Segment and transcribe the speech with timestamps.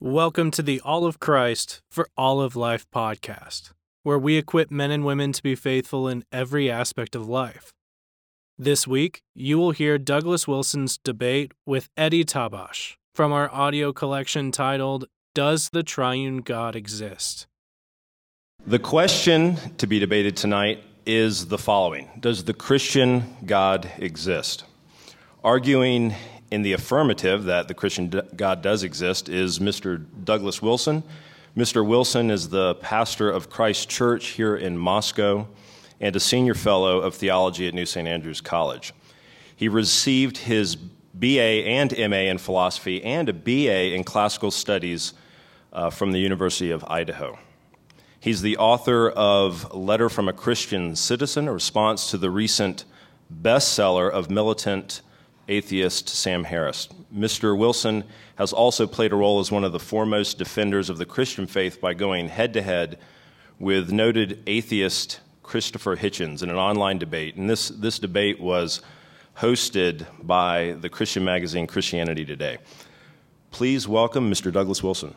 [0.00, 3.72] Welcome to the All of Christ for All of Life podcast,
[4.04, 7.72] where we equip men and women to be faithful in every aspect of life.
[8.56, 14.52] This week, you will hear Douglas Wilson's debate with Eddie Tabash from our audio collection
[14.52, 17.48] titled Does the Triune God Exist?
[18.64, 24.62] The question to be debated tonight is the following Does the Christian God exist?
[25.42, 26.14] Arguing
[26.50, 30.04] in the affirmative that the Christian God does exist is Mr.
[30.24, 31.02] Douglas Wilson.
[31.56, 31.86] Mr.
[31.86, 35.46] Wilson is the pastor of Christ Church here in Moscow
[36.00, 38.06] and a senior fellow of theology at New St.
[38.06, 38.92] Andrews College.
[39.56, 45.14] He received his BA and MA in philosophy and a BA in classical studies
[45.72, 47.38] uh, from the University of Idaho.
[48.20, 52.84] He's the author of Letter from a Christian Citizen, a response to the recent
[53.32, 55.02] bestseller of militant
[55.48, 56.88] atheist Sam Harris.
[57.14, 57.56] Mr.
[57.56, 58.04] Wilson
[58.36, 61.80] has also played a role as one of the foremost defenders of the Christian faith
[61.80, 62.98] by going head to head
[63.58, 67.36] with noted atheist Christopher Hitchens in an online debate.
[67.36, 68.82] And this, this debate was
[69.38, 72.58] hosted by the Christian magazine Christianity Today.
[73.50, 74.52] Please welcome Mr.
[74.52, 75.14] Douglas Wilson.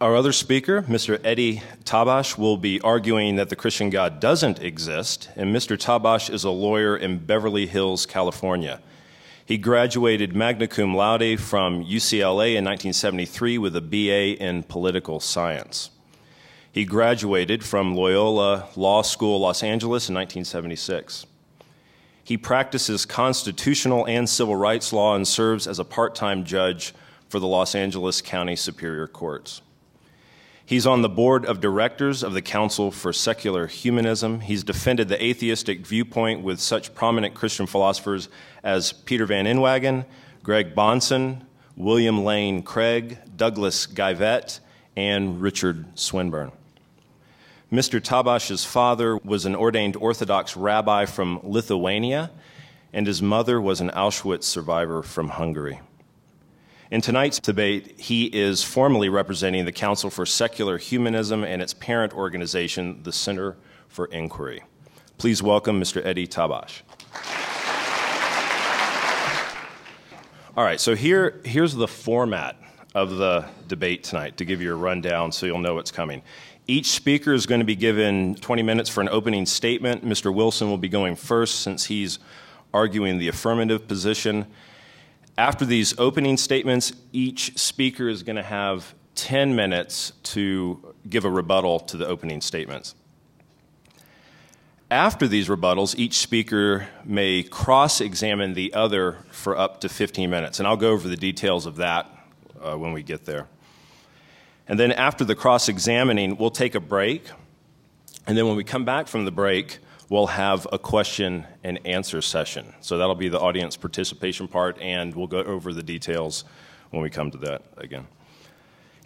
[0.00, 1.20] Our other speaker, Mr.
[1.22, 5.76] Eddie Tabash, will be arguing that the Christian God doesn't exist, and Mr.
[5.76, 8.80] Tabash is a lawyer in Beverly Hills, California.
[9.44, 15.90] He graduated magna cum laude from UCLA in 1973 with a BA in political science.
[16.72, 21.26] He graduated from Loyola Law School, Los Angeles in 1976.
[22.24, 26.94] He practices constitutional and civil rights law and serves as a part time judge
[27.28, 29.60] for the Los Angeles County Superior Courts.
[30.70, 34.38] He's on the board of directors of the Council for Secular Humanism.
[34.38, 38.28] He's defended the atheistic viewpoint with such prominent Christian philosophers
[38.62, 40.06] as Peter Van Inwagen,
[40.44, 41.40] Greg Bahnsen,
[41.76, 44.60] William Lane Craig, Douglas Geivett,
[44.96, 46.52] and Richard Swinburne.
[47.72, 48.00] Mr.
[48.00, 52.30] Tabash's father was an ordained Orthodox rabbi from Lithuania,
[52.92, 55.80] and his mother was an Auschwitz survivor from Hungary.
[56.90, 62.12] In tonight's debate, he is formally representing the Council for Secular Humanism and its parent
[62.12, 63.56] organization, the Center
[63.86, 64.64] for Inquiry.
[65.16, 66.04] Please welcome Mr.
[66.04, 66.82] Eddie Tabash.
[70.56, 72.56] All right, so here, here's the format
[72.96, 76.22] of the debate tonight to give you a rundown so you'll know what's coming.
[76.66, 80.04] Each speaker is going to be given 20 minutes for an opening statement.
[80.04, 80.34] Mr.
[80.34, 82.18] Wilson will be going first since he's
[82.74, 84.46] arguing the affirmative position.
[85.38, 91.30] After these opening statements, each speaker is going to have 10 minutes to give a
[91.30, 92.94] rebuttal to the opening statements.
[94.90, 100.58] After these rebuttals, each speaker may cross examine the other for up to 15 minutes,
[100.58, 102.10] and I'll go over the details of that
[102.60, 103.46] uh, when we get there.
[104.66, 107.30] And then after the cross examining, we'll take a break,
[108.26, 109.78] and then when we come back from the break,
[110.10, 112.74] we'll have a question and answer session.
[112.80, 116.44] So that'll be the audience participation part, and we'll go over the details
[116.90, 118.06] when we come to that again.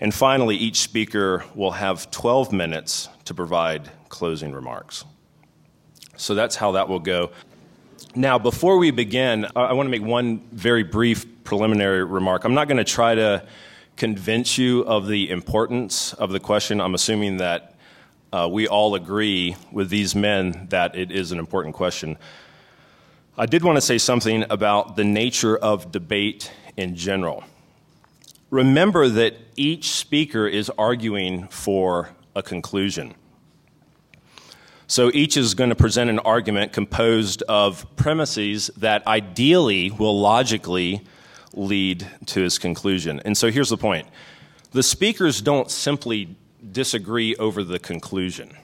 [0.00, 5.04] And finally, each speaker will have 12 minutes to provide closing remarks.
[6.16, 7.30] So that's how that will go.
[8.16, 12.44] Now, before we begin, I want to make one very brief preliminary remark.
[12.44, 13.46] I'm not going to try to
[13.96, 16.80] convince you of the importance of the question.
[16.80, 17.73] I'm assuming that
[18.34, 22.18] uh, we all agree with these men that it is an important question.
[23.38, 27.44] I did want to say something about the nature of debate in general.
[28.50, 33.14] Remember that each speaker is arguing for a conclusion.
[34.88, 41.02] So each is going to present an argument composed of premises that ideally will logically
[41.52, 43.20] lead to his conclusion.
[43.24, 44.08] And so here's the point
[44.72, 46.36] the speakers don't simply
[46.72, 48.56] disagree over the conclusion.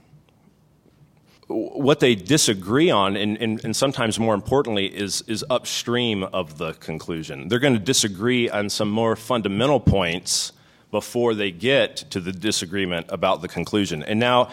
[1.49, 6.75] What they disagree on, and, and, and, sometimes more importantly, is, is upstream of the
[6.75, 7.49] conclusion.
[7.49, 10.53] They're going to disagree on some more fundamental points
[10.93, 14.03] before they get to the disagreement about the conclusion.
[14.05, 14.51] And now,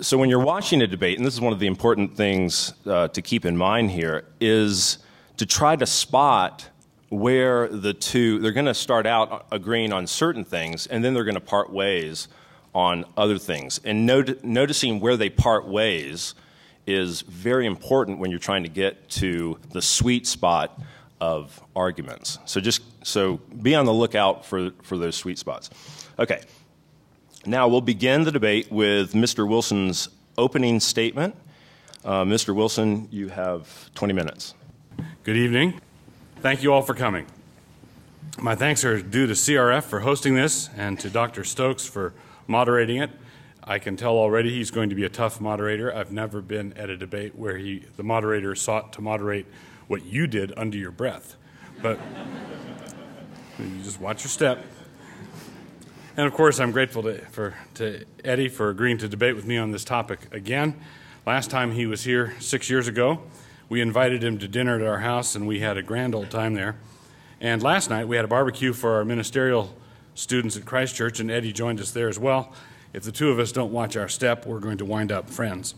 [0.00, 3.08] so when you're watching a debate, and this is one of the important things uh,
[3.08, 4.98] to keep in mind here, is
[5.36, 6.68] to try to spot
[7.10, 11.24] where the two, they're going to start out agreeing on certain things, and then they're
[11.24, 12.28] going to part ways
[12.74, 13.80] on other things.
[13.84, 16.34] And not- noticing where they part ways
[16.86, 20.78] is very important when you're trying to get to the sweet spot
[21.20, 22.38] of arguments.
[22.44, 25.70] So just so be on the lookout for, for those sweet spots.
[26.18, 26.42] Okay.
[27.46, 29.48] Now we'll begin the debate with Mr.
[29.48, 31.34] Wilson's opening statement.
[32.04, 32.54] Uh, Mr.
[32.54, 34.54] Wilson, you have 20 minutes.
[35.22, 35.80] Good evening.
[36.40, 37.26] Thank you all for coming.
[38.38, 41.44] My thanks are due to CRF for hosting this and to Dr.
[41.44, 42.12] Stokes for
[42.46, 43.10] moderating it.
[43.62, 45.94] I can tell already he's going to be a tough moderator.
[45.94, 49.46] I've never been at a debate where he, the moderator sought to moderate
[49.88, 51.36] what you did under your breath.
[51.80, 51.98] But
[53.58, 54.64] you just watch your step.
[56.16, 59.56] And of course, I'm grateful to, for, to Eddie for agreeing to debate with me
[59.56, 60.76] on this topic again.
[61.26, 63.22] Last time he was here six years ago,
[63.68, 66.54] we invited him to dinner at our house, and we had a grand old time
[66.54, 66.76] there.
[67.40, 69.74] And last night, we had a barbecue for our ministerial
[70.14, 72.52] students at Christ Church, and Eddie joined us there as well.
[72.92, 75.74] If the two of us don't watch our step, we're going to wind up friends.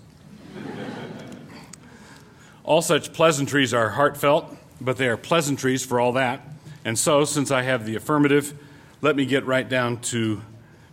[2.64, 6.40] all such pleasantries are heartfelt, but they are pleasantries for all that.
[6.84, 8.54] And so, since I have the affirmative,
[9.00, 10.42] let me get right down to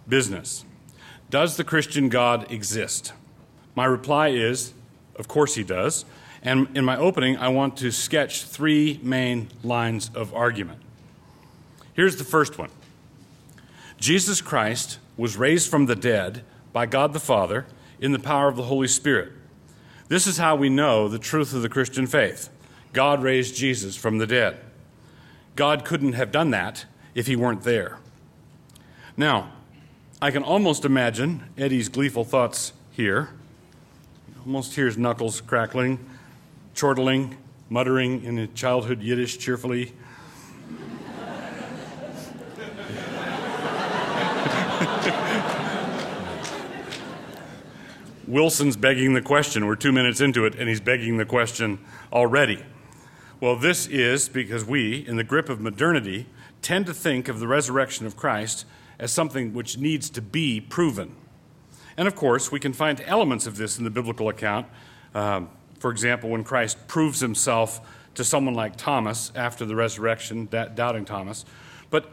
[0.08, 0.66] business.
[1.30, 3.14] Does the Christian God exist?
[3.76, 4.74] My reply is,
[5.16, 6.06] of course he does.
[6.42, 10.80] And in my opening, I want to sketch three main lines of argument.
[11.94, 12.70] Here's the first one
[13.98, 17.66] Jesus Christ was raised from the dead by God the Father
[18.00, 19.32] in the power of the Holy Spirit.
[20.08, 22.50] This is how we know the truth of the Christian faith.
[22.92, 24.60] God raised Jesus from the dead.
[25.56, 26.86] God couldn't have done that
[27.16, 28.00] if he weren't there.
[29.16, 29.52] Now,
[30.22, 33.30] I can almost imagine Eddie's gleeful thoughts here
[34.46, 36.00] almost hears knuckles crackling,
[36.76, 37.38] chortling,
[37.70, 39.94] muttering in his childhood Yiddish cheerfully.
[48.28, 49.66] Wilson's begging the question.
[49.66, 51.80] We're two minutes into it, and he's begging the question
[52.12, 52.64] already.
[53.40, 56.28] Well, this is because we, in the grip of modernity,
[56.62, 58.66] tend to think of the resurrection of Christ
[59.00, 61.16] as something which needs to be proven.
[61.98, 64.68] And of course, we can find elements of this in the biblical account.
[65.14, 65.50] Um,
[65.80, 67.82] for example, when Christ proves himself
[68.16, 71.46] to someone like Thomas after the resurrection, doubting Thomas.
[71.90, 72.10] But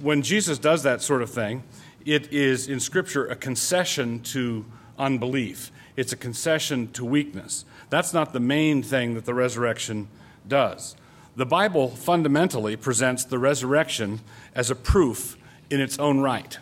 [0.00, 1.62] when Jesus does that sort of thing,
[2.04, 4.66] it is in Scripture a concession to
[4.98, 7.64] unbelief, it's a concession to weakness.
[7.90, 10.08] That's not the main thing that the resurrection
[10.46, 10.96] does.
[11.36, 14.20] The Bible fundamentally presents the resurrection
[14.54, 15.36] as a proof
[15.70, 16.58] in its own right.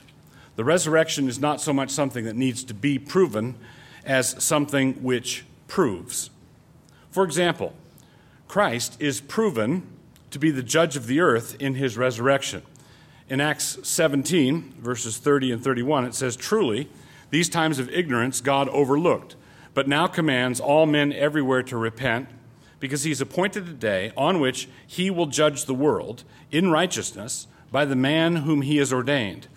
[0.57, 3.55] The resurrection is not so much something that needs to be proven
[4.05, 6.31] as something which proves.
[7.11, 7.75] For example,
[8.49, 9.87] Christ is proven
[10.31, 12.63] to be the judge of the earth in his resurrection.
[13.29, 16.89] In Acts 17, verses 30 and 31, it says, Truly,
[17.33, 19.35] these times of ignorance God overlooked,
[19.75, 22.29] but now commands all men everywhere to repent,
[22.79, 27.85] because he's appointed a day on which he will judge the world in righteousness by
[27.85, 29.49] the man whom he has ordained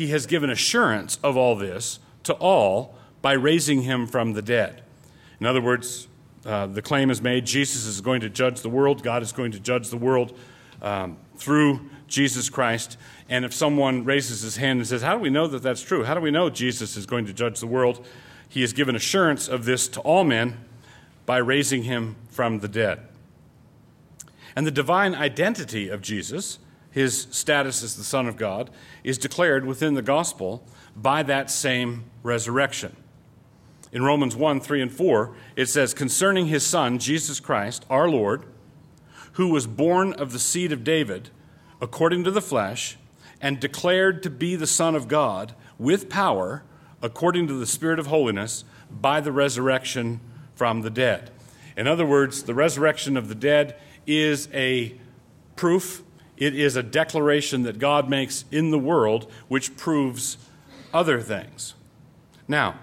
[0.00, 4.82] he has given assurance of all this to all by raising him from the dead.
[5.38, 6.08] In other words,
[6.46, 9.52] uh, the claim is made Jesus is going to judge the world, God is going
[9.52, 10.36] to judge the world
[10.80, 11.80] um, through
[12.10, 12.98] Jesus Christ.
[13.30, 16.04] And if someone raises his hand and says, How do we know that that's true?
[16.04, 18.06] How do we know Jesus is going to judge the world?
[18.48, 20.58] He has given assurance of this to all men
[21.24, 23.00] by raising him from the dead.
[24.54, 26.58] And the divine identity of Jesus
[26.90, 28.70] his status as the Son of God,
[29.04, 30.64] is declared within the gospel
[30.96, 32.96] by that same resurrection.
[33.92, 38.44] In Romans 1 3 and 4, it says, Concerning his Son, Jesus Christ, our Lord,
[39.32, 41.30] who was born of the seed of David,
[41.80, 42.96] according to the flesh,
[43.40, 46.62] and declared to be the Son of God with power,
[47.00, 50.20] according to the Spirit of holiness, by the resurrection
[50.54, 51.30] from the dead.
[51.76, 54.94] In other words, the resurrection of the dead is a
[55.56, 56.02] proof
[56.40, 60.38] it is a declaration that God makes in the world which proves
[60.92, 61.74] other things.
[62.48, 62.80] Now,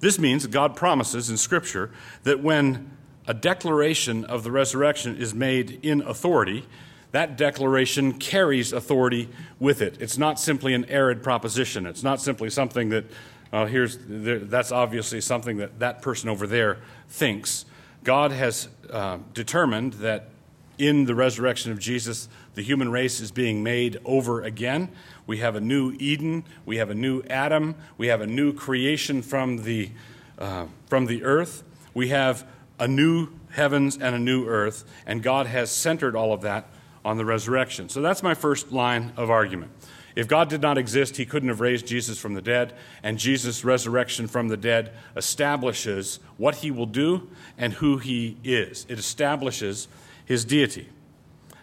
[0.00, 1.90] this means that God promises in Scripture
[2.22, 6.64] that when a declaration of the resurrection is made in authority,
[7.12, 9.96] that declaration carries authority with it.
[10.00, 11.86] It's not simply an arid proposition.
[11.86, 13.04] It's not simply something that,
[13.52, 17.64] uh, here's, that's obviously something that that person over there thinks.
[18.04, 20.28] God has uh, determined that
[20.76, 24.90] in the resurrection of Jesus, the human race is being made over again.
[25.26, 29.22] We have a new Eden, we have a new Adam, we have a new creation
[29.22, 29.90] from the,
[30.38, 32.46] uh, from the earth, we have
[32.78, 36.68] a new heavens and a new earth, and God has centered all of that
[37.08, 37.88] on the resurrection.
[37.88, 39.70] So that's my first line of argument.
[40.14, 43.64] If God did not exist, he couldn't have raised Jesus from the dead, and Jesus'
[43.64, 48.84] resurrection from the dead establishes what he will do and who he is.
[48.90, 49.88] It establishes
[50.26, 50.90] his deity.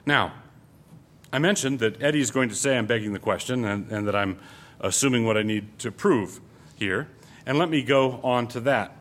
[0.04, 0.34] Now,
[1.32, 4.16] I mentioned that Eddie is going to say I'm begging the question and, and that
[4.16, 4.40] I'm
[4.80, 6.40] assuming what I need to prove
[6.76, 7.08] here.
[7.46, 8.98] And let me go on to that.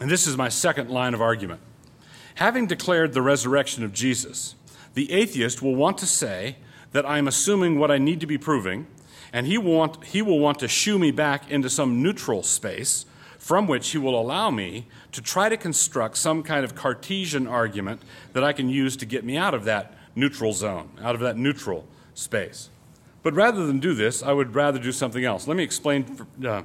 [0.00, 1.60] And this is my second line of argument.
[2.36, 4.56] Having declared the resurrection of Jesus,
[4.94, 6.56] the atheist will want to say
[6.92, 8.86] that I'm assuming what I need to be proving,
[9.32, 13.06] and he will want, he will want to shoo me back into some neutral space
[13.38, 18.00] from which he will allow me to try to construct some kind of Cartesian argument
[18.34, 21.36] that I can use to get me out of that neutral zone, out of that
[21.36, 21.84] neutral
[22.14, 22.68] space.
[23.22, 25.48] But rather than do this, I would rather do something else.
[25.48, 26.62] Let me explain, uh,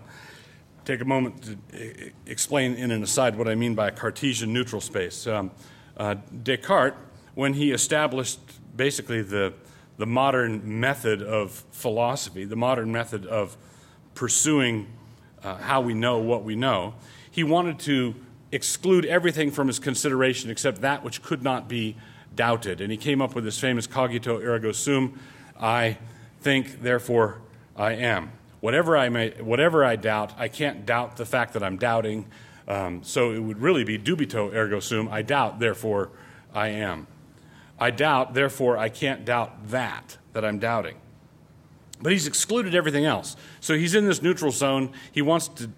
[0.85, 4.81] take a moment to explain in an aside what I mean by a Cartesian neutral
[4.81, 5.25] space.
[5.25, 5.51] Um,
[5.97, 6.95] uh, Descartes,
[7.37, 8.39] when he established
[8.75, 9.53] basically the,
[9.99, 13.55] the modern method of philosophy, the modern method of
[14.15, 14.87] pursuing
[15.43, 16.95] uh, how we know what we know,
[17.29, 18.15] he wanted to
[18.51, 21.95] exclude everything from his consideration except that which could not be
[22.35, 22.81] doubted.
[22.81, 25.19] And he came up with this famous cogito ergo sum
[25.61, 25.99] I
[26.41, 27.39] think, therefore
[27.75, 28.31] I am.
[28.61, 32.25] Whatever I, may, whatever I doubt, I can't doubt the fact that I'm doubting.
[32.67, 36.09] Um, so it would really be dubito ergo sum I doubt, therefore
[36.51, 37.05] I am.
[37.79, 40.95] I doubt, therefore I can't doubt that, that I'm doubting.
[42.01, 43.35] But he's excluded everything else.
[43.59, 44.91] So he's in this neutral zone.
[45.11, 45.69] He wants to,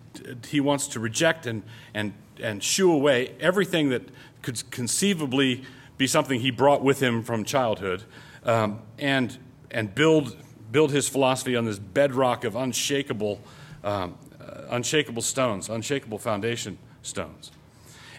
[0.48, 1.64] he wants to reject and,
[1.94, 4.04] and, and shoo away everything that
[4.42, 5.64] could conceivably
[5.98, 8.04] be something he brought with him from childhood
[8.44, 9.38] um, and,
[9.72, 10.38] and build,
[10.72, 13.40] build his philosophy on this bedrock of unshakable,
[13.84, 17.52] um, uh, unshakable stones, unshakable foundation stones.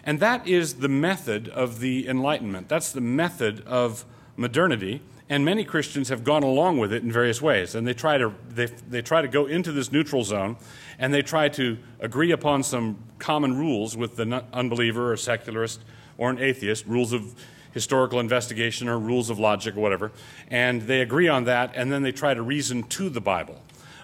[0.03, 2.69] And that is the method of the Enlightenment.
[2.69, 4.05] That's the method of
[4.35, 7.73] modernity and many Christians have gone along with it in various ways.
[7.73, 10.57] And they try to, they, they try to go into this neutral zone
[10.99, 15.79] and they try to agree upon some common rules with the unbeliever or secularist
[16.17, 17.33] or an atheist, rules of
[17.71, 20.11] historical investigation or rules of logic or whatever.
[20.49, 23.61] And they agree on that and then they try to reason to the Bible.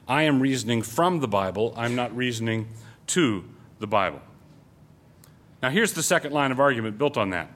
[0.07, 2.69] I am reasoning from the Bible, I'm not reasoning
[3.07, 3.43] to
[3.79, 4.21] the Bible.
[5.61, 7.49] Now, here's the second line of argument built on that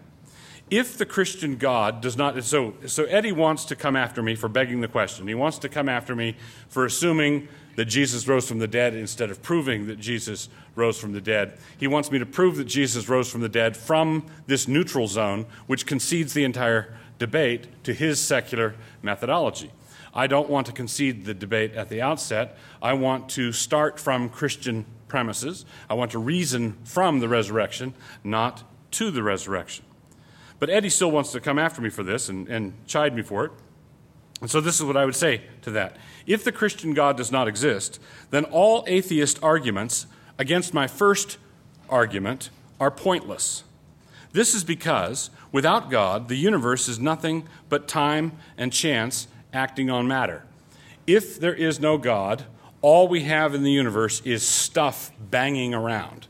[0.71, 4.47] if the Christian God does not, so, so Eddie wants to come after me for
[4.47, 5.27] begging the question.
[5.27, 6.37] He wants to come after me
[6.69, 11.11] for assuming that Jesus rose from the dead instead of proving that Jesus rose from
[11.11, 11.57] the dead.
[11.77, 15.45] He wants me to prove that Jesus rose from the dead from this neutral zone,
[15.67, 19.71] which concedes the entire debate to his secular methodology.
[20.13, 22.57] I don't want to concede the debate at the outset.
[22.81, 25.65] I want to start from Christian premises.
[25.89, 29.83] I want to reason from the resurrection, not to the resurrection.
[30.57, 33.45] But Eddie still wants to come after me for this and, and chide me for
[33.45, 33.51] it.
[34.39, 35.97] And so this is what I would say to that.
[36.25, 37.99] If the Christian God does not exist,
[38.29, 40.07] then all atheist arguments
[40.39, 41.37] against my first
[41.89, 42.49] argument
[42.79, 43.63] are pointless.
[44.31, 50.07] This is because without God, the universe is nothing but time and chance acting on
[50.07, 50.45] matter.
[51.05, 52.45] If there is no God,
[52.81, 56.27] all we have in the universe is stuff banging around.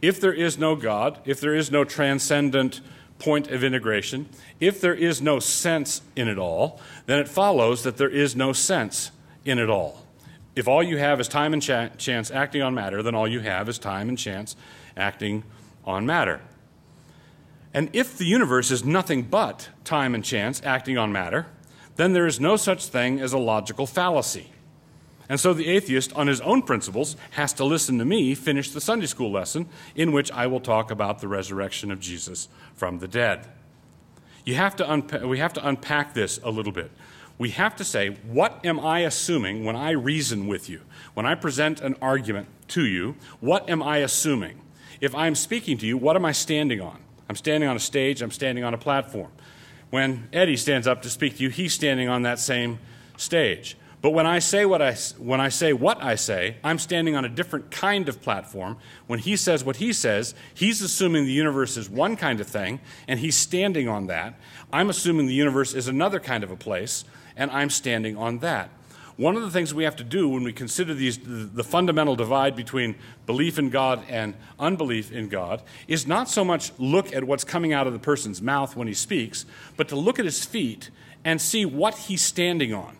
[0.00, 2.80] If there is no God, if there is no transcendent
[3.20, 4.28] point of integration.
[4.58, 8.52] If there is no sense in it all, then it follows that there is no
[8.52, 9.12] sense
[9.44, 10.04] in it all.
[10.56, 13.40] If all you have is time and ch- chance acting on matter, then all you
[13.40, 14.56] have is time and chance
[14.96, 15.44] acting
[15.84, 16.40] on matter.
[17.72, 21.46] And if the universe is nothing but time and chance acting on matter,
[21.94, 24.50] then there is no such thing as a logical fallacy.
[25.30, 28.80] And so the atheist, on his own principles, has to listen to me finish the
[28.80, 33.06] Sunday school lesson in which I will talk about the resurrection of Jesus from the
[33.06, 33.46] dead.
[34.44, 36.90] You have to unpa- we have to unpack this a little bit.
[37.38, 40.80] We have to say, what am I assuming when I reason with you?
[41.14, 44.60] When I present an argument to you, what am I assuming?
[45.00, 46.98] If I'm speaking to you, what am I standing on?
[47.28, 49.30] I'm standing on a stage, I'm standing on a platform.
[49.90, 52.80] When Eddie stands up to speak to you, he's standing on that same
[53.16, 53.76] stage.
[54.02, 57.24] But when I say what I when I say what I say, I'm standing on
[57.24, 58.78] a different kind of platform.
[59.06, 62.80] When he says what he says, he's assuming the universe is one kind of thing
[63.06, 64.40] and he's standing on that.
[64.72, 67.04] I'm assuming the universe is another kind of a place
[67.36, 68.70] and I'm standing on that.
[69.18, 72.56] One of the things we have to do when we consider these, the fundamental divide
[72.56, 72.94] between
[73.26, 77.74] belief in God and unbelief in God is not so much look at what's coming
[77.74, 79.44] out of the person's mouth when he speaks,
[79.76, 80.88] but to look at his feet
[81.22, 82.96] and see what he's standing on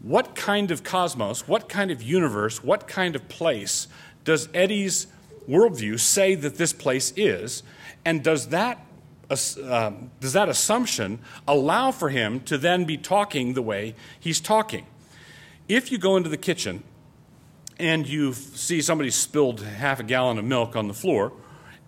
[0.00, 3.86] what kind of cosmos, what kind of universe, what kind of place
[4.24, 5.06] does Eddie's
[5.48, 7.62] worldview say that this place is?
[8.04, 8.84] And does that,
[9.30, 14.86] uh, does that assumption allow for him to then be talking the way he's talking?
[15.68, 16.82] If you go into the kitchen
[17.78, 21.32] and you see somebody spilled half a gallon of milk on the floor,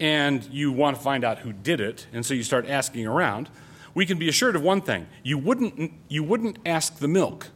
[0.00, 3.48] and you want to find out who did it, and so you start asking around,
[3.94, 7.48] we can be assured of one thing you wouldn't, you wouldn't ask the milk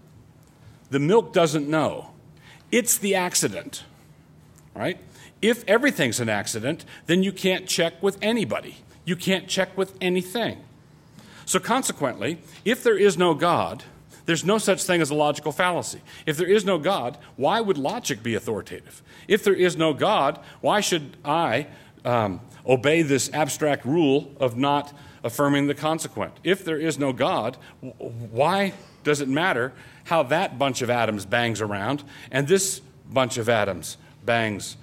[0.91, 2.11] the milk doesn't know.
[2.71, 3.85] It's the accident,
[4.75, 4.99] right?
[5.43, 8.79] If everything's an accident, then you can't check with anybody.
[9.05, 10.59] You can't check with anything.
[11.45, 13.85] So, consequently, if there is no God,
[14.25, 16.01] there's no such thing as a logical fallacy.
[16.27, 19.03] If there is no God, why would logic be authoritative?
[19.29, 21.69] If there is no God, why should I
[22.05, 26.35] um, obey this abstract rule of not affirming the consequent?
[26.43, 27.57] If there is no God,
[28.33, 28.73] why
[29.05, 29.73] does it matter
[30.07, 34.77] how that bunch of atoms bangs around and this bunch of atoms bangs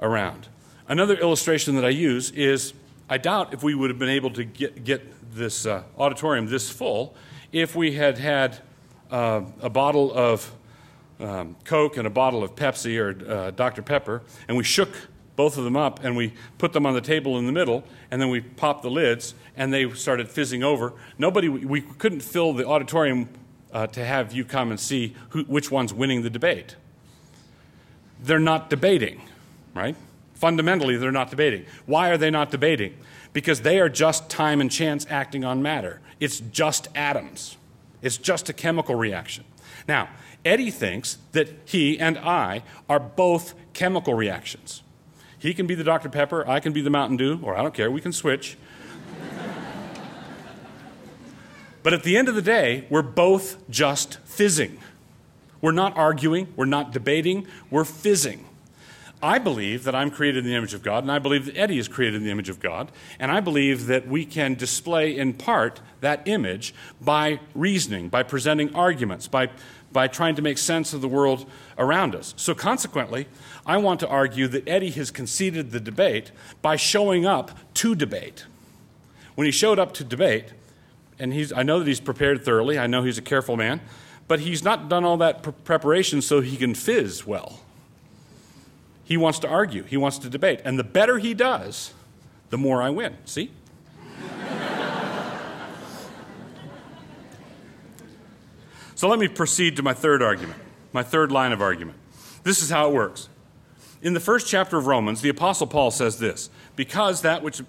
[0.00, 0.48] around?
[0.88, 2.74] Another illustration that I use is
[3.08, 6.68] I doubt if we would have been able to get, get this uh, auditorium this
[6.70, 7.14] full
[7.52, 8.58] if we had had
[9.10, 10.52] uh, a bottle of
[11.18, 13.82] um, Coke and a bottle of Pepsi or uh, Dr.
[13.82, 14.88] Pepper, and we shook
[15.36, 18.20] both of them up and we put them on the table in the middle, and
[18.20, 20.92] then we popped the lids, and they started fizzing over.
[21.18, 23.28] Nobody, we couldn't fill the auditorium
[23.72, 26.76] uh, to have you come and see who, which one's winning the debate.
[28.22, 29.22] They're not debating,
[29.74, 29.96] right?
[30.34, 31.66] Fundamentally, they're not debating.
[31.86, 32.96] Why are they not debating?
[33.32, 36.00] Because they are just time and chance acting on matter.
[36.18, 37.56] It's just atoms.
[38.02, 39.44] It's just a chemical reaction.
[39.86, 40.08] Now,
[40.44, 44.82] Eddie thinks that he and I are both chemical reactions.
[45.38, 46.08] He can be the Dr.
[46.08, 48.56] Pepper, I can be the Mountain Dew, or I don't care, we can switch.
[51.82, 54.78] But at the end of the day, we're both just fizzing.
[55.60, 58.46] We're not arguing, we're not debating, we're fizzing.
[59.22, 61.78] I believe that I'm created in the image of God, and I believe that Eddie
[61.78, 65.34] is created in the image of God, and I believe that we can display in
[65.34, 69.50] part that image by reasoning, by presenting arguments, by,
[69.92, 71.44] by trying to make sense of the world
[71.76, 72.32] around us.
[72.38, 73.26] So, consequently,
[73.66, 76.32] I want to argue that Eddie has conceded the debate
[76.62, 78.46] by showing up to debate.
[79.34, 80.46] When he showed up to debate,
[81.20, 83.80] and he's, I know that he's prepared thoroughly, I know he's a careful man,
[84.26, 87.60] but he's not done all that pre- preparation so he can fizz well.
[89.04, 90.60] He wants to argue, he wants to debate.
[90.64, 91.92] And the better he does,
[92.50, 93.16] the more I win.
[93.24, 93.50] See?
[98.94, 100.58] so let me proceed to my third argument,
[100.92, 101.98] my third line of argument.
[102.42, 103.28] This is how it works.
[104.02, 107.60] In the first chapter of Romans, the Apostle Paul says this because that, which,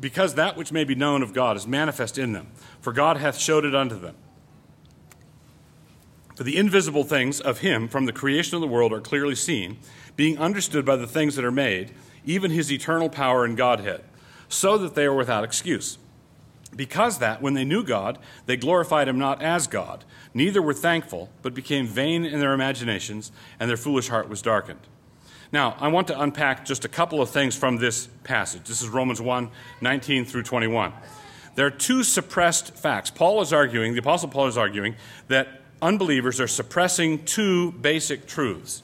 [0.00, 2.48] because that which may be known of God is manifest in them,
[2.80, 4.16] for God hath showed it unto them.
[6.36, 9.78] For the invisible things of him from the creation of the world are clearly seen
[10.16, 11.92] being understood by the things that are made,
[12.24, 14.02] even his eternal power and Godhead,
[14.48, 15.98] so that they are without excuse.
[16.74, 21.30] Because that, when they knew God, they glorified him not as God, neither were thankful,
[21.42, 24.86] but became vain in their imaginations, and their foolish heart was darkened.
[25.52, 28.64] Now, I want to unpack just a couple of things from this passage.
[28.64, 30.92] This is Romans 1 19 through 21.
[31.60, 33.10] There are two suppressed facts.
[33.10, 34.96] Paul is arguing, the Apostle Paul is arguing,
[35.28, 38.82] that unbelievers are suppressing two basic truths.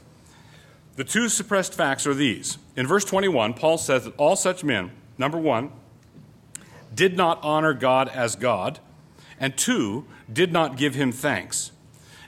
[0.96, 2.58] The two suppressed facts are these.
[2.76, 5.72] In verse 21, Paul says that all such men, number one,
[6.94, 8.78] did not honor God as God,
[9.40, 11.72] and two, did not give him thanks.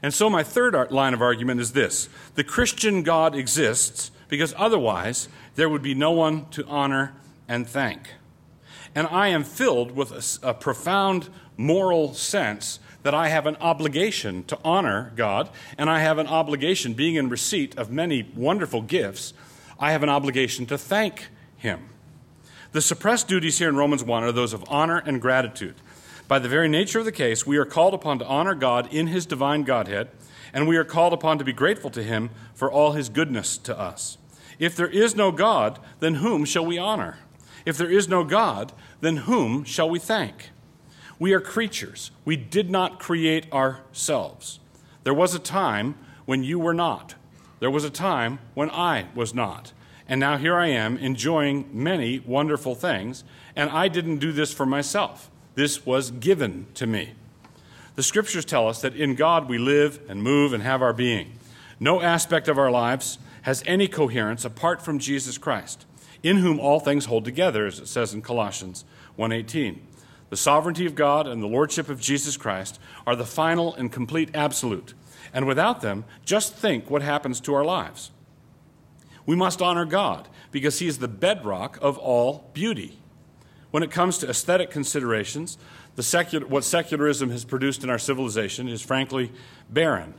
[0.03, 5.29] And so, my third line of argument is this the Christian God exists because otherwise
[5.57, 7.13] there would be no one to honor
[7.47, 8.15] and thank.
[8.95, 14.45] And I am filled with a, a profound moral sense that I have an obligation
[14.45, 19.33] to honor God, and I have an obligation, being in receipt of many wonderful gifts,
[19.79, 21.89] I have an obligation to thank Him.
[22.73, 25.77] The suppressed duties here in Romans 1 are those of honor and gratitude.
[26.27, 29.07] By the very nature of the case, we are called upon to honor God in
[29.07, 30.09] His divine Godhead,
[30.53, 33.79] and we are called upon to be grateful to Him for all His goodness to
[33.79, 34.19] us.
[34.59, 37.19] If there is no God, then whom shall we honor?
[37.65, 40.51] If there is no God, then whom shall we thank?
[41.19, 42.11] We are creatures.
[42.25, 44.61] We did not create ourselves.
[45.05, 47.15] There was a time when you were not.
[47.61, 49.73] There was a time when I was not.
[50.09, 53.25] And now here I am enjoying many wonderful things,
[53.57, 55.31] and I didn't do this for myself.
[55.55, 57.13] This was given to me.
[57.97, 61.33] The scriptures tell us that in God we live and move and have our being.
[61.81, 65.85] No aspect of our lives has any coherence apart from Jesus Christ,
[66.23, 68.85] in whom all things hold together, as it says in Colossians
[69.17, 69.81] 1:18.
[70.31, 74.31] The sovereignty of God and the lordship of Jesus Christ are the final and complete
[74.35, 74.95] absolute.
[75.33, 78.11] And without them, just think what happens to our lives.
[79.27, 82.99] We must honor God because He is the bedrock of all beauty.
[83.71, 85.59] When it comes to aesthetic considerations,
[85.97, 89.33] the secular, what secularism has produced in our civilization is frankly
[89.69, 90.15] barren.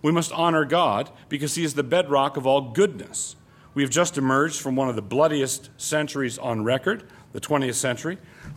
[0.00, 3.36] We must honor God because He is the bedrock of all goodness.
[3.78, 8.18] We have just emerged from one of the bloodiest centuries on record, the 20th century.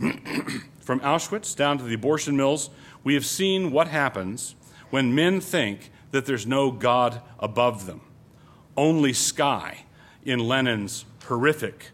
[0.80, 2.70] From Auschwitz down to the abortion mills,
[3.04, 4.56] we have seen what happens
[4.90, 8.00] when men think that there's no God above them,
[8.76, 9.84] only sky
[10.24, 11.90] in Lennon's horrific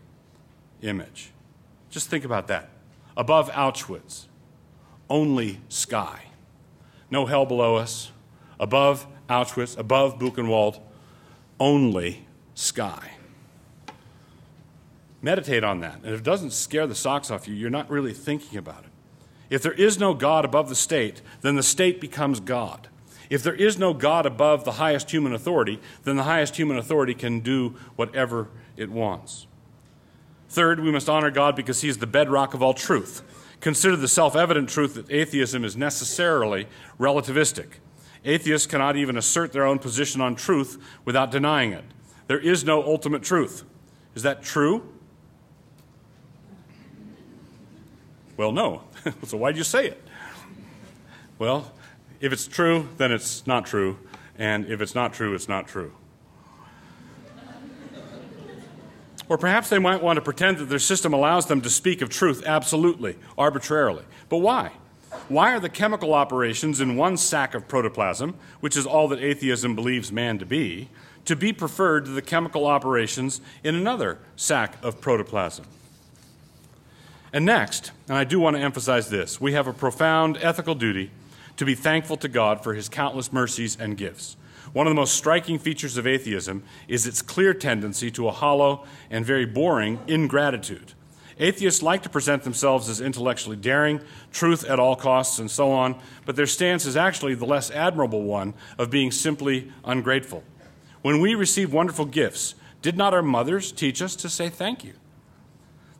[0.80, 1.30] image.
[1.90, 2.70] Just think about that.
[3.14, 4.24] Above Auschwitz,
[5.10, 6.22] only sky.
[7.10, 8.10] No hell below us,
[8.58, 10.80] above Auschwitz, above Buchenwald,
[11.60, 13.17] only sky.
[15.20, 15.96] Meditate on that.
[16.04, 18.90] And if it doesn't scare the socks off you, you're not really thinking about it.
[19.50, 22.88] If there is no God above the state, then the state becomes God.
[23.30, 27.14] If there is no God above the highest human authority, then the highest human authority
[27.14, 29.46] can do whatever it wants.
[30.48, 33.22] Third, we must honor God because He is the bedrock of all truth.
[33.60, 36.66] Consider the self evident truth that atheism is necessarily
[36.98, 37.80] relativistic.
[38.24, 41.84] Atheists cannot even assert their own position on truth without denying it.
[42.28, 43.64] There is no ultimate truth.
[44.14, 44.97] Is that true?
[48.38, 48.82] Well, no.
[49.24, 50.02] so why do you say it?
[51.38, 51.72] Well,
[52.20, 53.98] if it's true, then it's not true.
[54.38, 55.92] And if it's not true, it's not true.
[59.28, 62.08] Or perhaps they might want to pretend that their system allows them to speak of
[62.08, 64.04] truth absolutely, arbitrarily.
[64.28, 64.70] But why?
[65.28, 69.74] Why are the chemical operations in one sack of protoplasm, which is all that atheism
[69.74, 70.88] believes man to be,
[71.24, 75.66] to be preferred to the chemical operations in another sack of protoplasm?
[77.32, 81.10] And next, and I do want to emphasize this, we have a profound ethical duty
[81.56, 84.36] to be thankful to God for his countless mercies and gifts.
[84.72, 88.86] One of the most striking features of atheism is its clear tendency to a hollow
[89.10, 90.92] and very boring ingratitude.
[91.38, 94.00] Atheists like to present themselves as intellectually daring,
[94.32, 98.24] truth at all costs, and so on, but their stance is actually the less admirable
[98.24, 100.42] one of being simply ungrateful.
[101.02, 104.94] When we receive wonderful gifts, did not our mothers teach us to say thank you?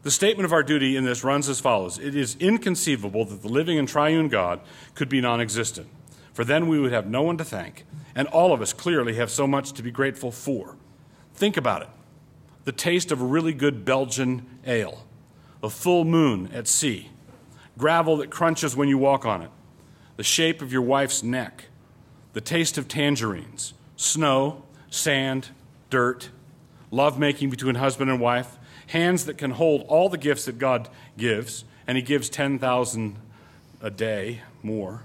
[0.08, 1.98] The statement of our duty in this runs as follows.
[1.98, 4.60] It is inconceivable that the living and triune God
[4.94, 5.86] could be non existent,
[6.32, 9.30] for then we would have no one to thank, and all of us clearly have
[9.30, 10.76] so much to be grateful for.
[11.34, 11.88] Think about it.
[12.64, 15.04] The taste of a really good Belgian ale,
[15.62, 17.10] a full moon at sea,
[17.76, 19.50] gravel that crunches when you walk on it,
[20.16, 21.66] the shape of your wife's neck,
[22.32, 25.50] the taste of tangerines, snow, sand,
[25.90, 26.30] dirt,
[26.90, 28.57] love making between husband and wife
[28.88, 33.16] hands that can hold all the gifts that God gives, and He gives 10,000
[33.80, 35.02] a day more,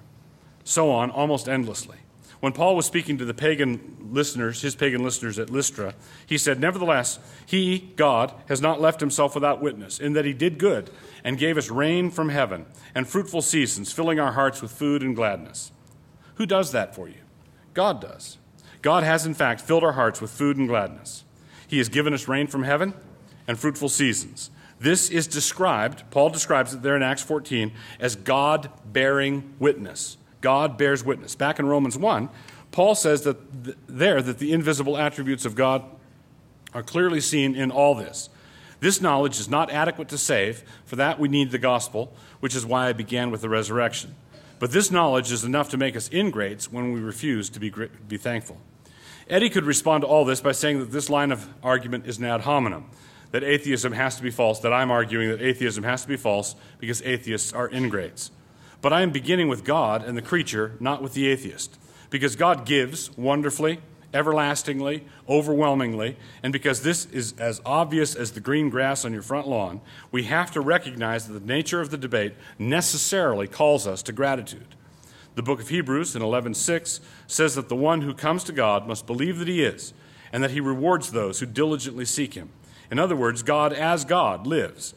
[0.63, 1.97] so on, almost endlessly.
[2.43, 5.93] When Paul was speaking to the pagan listeners, his pagan listeners at Lystra,
[6.25, 10.57] he said, Nevertheless, he, God, has not left himself without witness, in that he did
[10.57, 10.89] good
[11.23, 15.15] and gave us rain from heaven and fruitful seasons, filling our hearts with food and
[15.15, 15.71] gladness.
[16.35, 17.21] Who does that for you?
[17.73, 18.37] God does.
[18.81, 21.23] God has, in fact, filled our hearts with food and gladness.
[21.65, 22.93] He has given us rain from heaven
[23.47, 24.49] and fruitful seasons.
[24.79, 30.17] This is described, Paul describes it there in Acts 14, as God bearing witness.
[30.41, 31.35] God bears witness.
[31.35, 32.29] Back in Romans 1,
[32.71, 35.83] Paul says that th- there that the invisible attributes of God
[36.73, 38.29] are clearly seen in all this.
[38.81, 40.63] This knowledge is not adequate to save.
[40.83, 44.15] For that, we need the gospel, which is why I began with the resurrection.
[44.59, 48.17] But this knowledge is enough to make us ingrates when we refuse to be, be
[48.17, 48.57] thankful.
[49.29, 52.25] Eddie could respond to all this by saying that this line of argument is an
[52.25, 52.89] ad hominem
[53.33, 56.55] that atheism has to be false, that I'm arguing that atheism has to be false
[56.77, 58.29] because atheists are ingrates.
[58.79, 61.79] But I am beginning with God and the creature, not with the atheist.
[62.11, 63.79] Because God gives wonderfully,
[64.13, 69.47] everlastingly, overwhelmingly, and because this is as obvious as the green grass on your front
[69.47, 74.11] lawn, we have to recognize that the nature of the debate necessarily calls us to
[74.11, 74.75] gratitude.
[75.33, 79.07] The book of Hebrews in 11:6 says that the one who comes to God must
[79.07, 79.95] believe that he is,
[80.31, 82.49] and that he rewards those who diligently seek him.
[82.91, 84.93] In other words, God as God lives.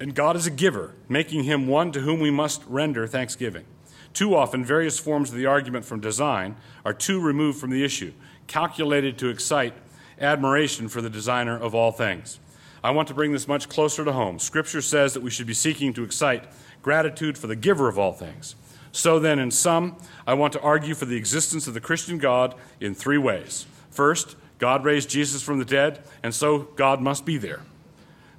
[0.00, 3.64] And God is a giver, making him one to whom we must render thanksgiving.
[4.12, 8.12] Too often, various forms of the argument from design are too removed from the issue,
[8.46, 9.74] calculated to excite
[10.20, 12.38] admiration for the designer of all things.
[12.84, 14.38] I want to bring this much closer to home.
[14.38, 16.44] Scripture says that we should be seeking to excite
[16.82, 18.56] gratitude for the giver of all things.
[18.90, 22.54] So then, in sum, I want to argue for the existence of the Christian God
[22.80, 23.66] in three ways.
[23.90, 27.62] First, God raised Jesus from the dead, and so God must be there.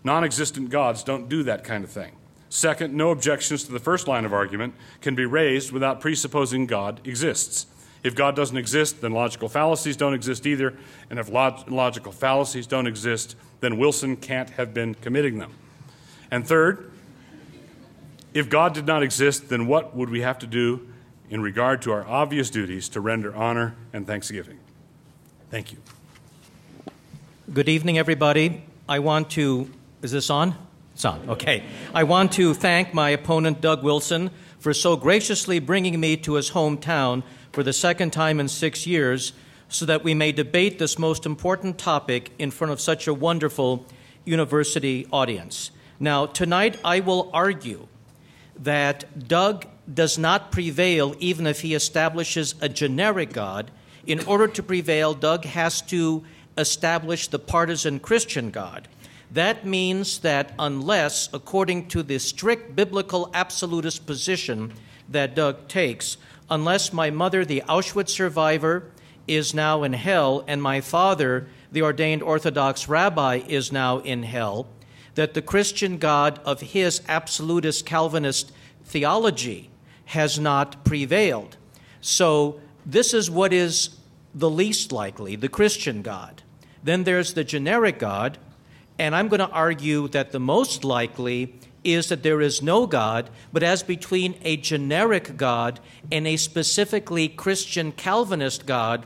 [0.05, 2.13] Non existent gods don't do that kind of thing.
[2.47, 7.01] Second, no objections to the first line of argument can be raised without presupposing God
[7.03, 7.65] exists.
[8.03, 10.77] If God doesn't exist, then logical fallacies don't exist either.
[11.09, 15.53] And if log- logical fallacies don't exist, then Wilson can't have been committing them.
[16.31, 16.89] And third,
[18.33, 20.87] if God did not exist, then what would we have to do
[21.29, 24.59] in regard to our obvious duties to render honor and thanksgiving?
[25.51, 25.79] Thank you.
[27.51, 28.63] Good evening, everybody.
[28.87, 29.69] I want to,
[30.01, 30.55] is this on?
[30.93, 31.65] It's on, okay.
[31.93, 36.51] I want to thank my opponent, Doug Wilson, for so graciously bringing me to his
[36.51, 39.33] hometown for the second time in six years
[39.67, 43.85] so that we may debate this most important topic in front of such a wonderful
[44.23, 45.71] university audience.
[45.99, 47.89] Now, tonight I will argue
[48.55, 53.69] that Doug does not prevail even if he establishes a generic God.
[54.05, 56.23] In order to prevail, Doug has to
[56.57, 58.87] establish the partisan Christian God.
[59.31, 64.73] That means that unless, according to the strict biblical absolutist position
[65.09, 66.17] that Doug takes,
[66.49, 68.91] unless my mother, the Auschwitz survivor,
[69.27, 74.67] is now in hell, and my father, the ordained Orthodox rabbi, is now in hell,
[75.15, 78.51] that the Christian God of his absolutist Calvinist
[78.85, 79.71] theology
[80.05, 81.57] has not prevailed.
[82.01, 83.97] So, this is what is
[84.35, 86.42] the least likely, the Christian God.
[86.83, 88.37] Then there's the generic God,
[88.99, 93.29] and I'm going to argue that the most likely is that there is no God,
[93.51, 95.79] but as between a generic God
[96.11, 99.05] and a specifically Christian Calvinist God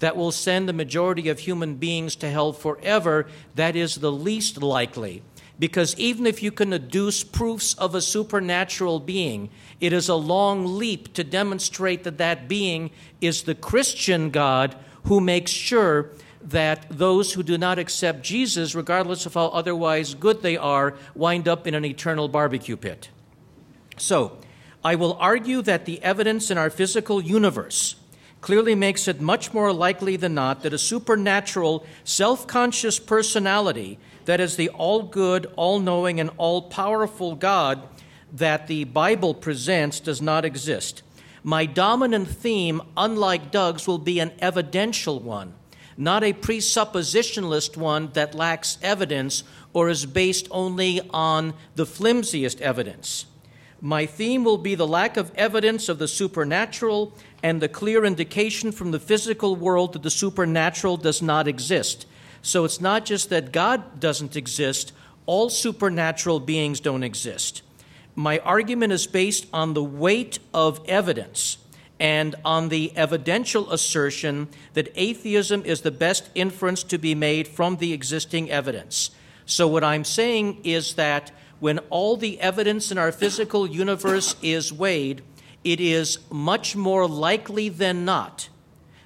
[0.00, 4.62] that will send the majority of human beings to hell forever, that is the least
[4.62, 5.22] likely.
[5.58, 10.78] Because even if you can adduce proofs of a supernatural being, it is a long
[10.78, 16.10] leap to demonstrate that that being is the Christian God who makes sure
[16.48, 21.46] that those who do not accept Jesus, regardless of how otherwise good they are, wind
[21.46, 23.10] up in an eternal barbecue pit.
[23.98, 24.38] So,
[24.84, 27.96] I will argue that the evidence in our physical universe
[28.40, 34.40] clearly makes it much more likely than not that a supernatural, self conscious personality that
[34.40, 37.82] is the all good, all knowing, and all powerful God
[38.32, 41.02] that the Bible presents does not exist.
[41.42, 45.54] My dominant theme, unlike Doug's, will be an evidential one
[45.98, 53.26] not a presuppositionalist one that lacks evidence or is based only on the flimsiest evidence.
[53.80, 58.70] My theme will be the lack of evidence of the supernatural and the clear indication
[58.70, 62.06] from the physical world that the supernatural does not exist.
[62.42, 64.92] So it's not just that God doesn't exist,
[65.26, 67.62] all supernatural beings don't exist.
[68.14, 71.58] My argument is based on the weight of evidence
[72.00, 77.76] and on the evidential assertion that atheism is the best inference to be made from
[77.76, 79.10] the existing evidence.
[79.46, 84.72] So, what I'm saying is that when all the evidence in our physical universe is
[84.72, 85.22] weighed,
[85.64, 88.48] it is much more likely than not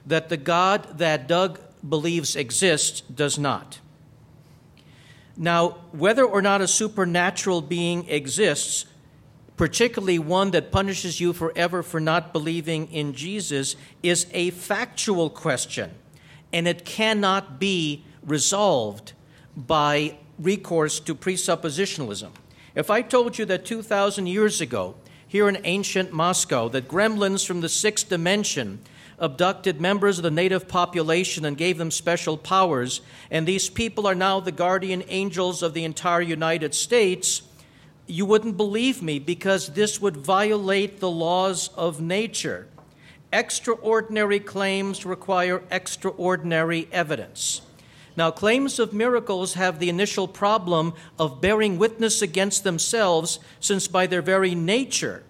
[0.05, 3.81] that the God that Doug believes exists does not.
[5.37, 8.85] Now, whether or not a supernatural being exists
[9.63, 15.89] particularly one that punishes you forever for not believing in Jesus, is a factual question,
[16.53, 19.13] and it cannot be resolved
[19.57, 22.31] by recourse to presuppositionalism.
[22.75, 24.97] If I told you that 2,000 years ago,
[25.29, 28.81] here in ancient Moscow, that gremlins from the sixth dimension
[29.21, 34.17] abducted members of the native population and gave them special powers, and these people are
[34.17, 37.43] now the guardian angels of the entire United States,
[38.07, 42.69] you wouldn't believe me because this would violate the laws of nature.
[43.33, 47.63] Extraordinary claims require extraordinary evidence.
[48.15, 54.07] Now, claims of miracles have the initial problem of bearing witness against themselves, since by
[54.07, 55.23] their very nature,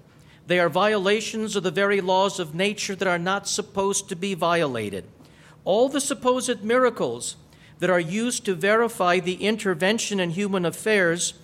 [0.47, 4.35] they are violations of the very laws of nature that are not supposed to be
[4.35, 5.05] violated.
[5.65, 7.37] All the supposed miracles
[7.79, 11.35] that are used to verify the intervention in human affairs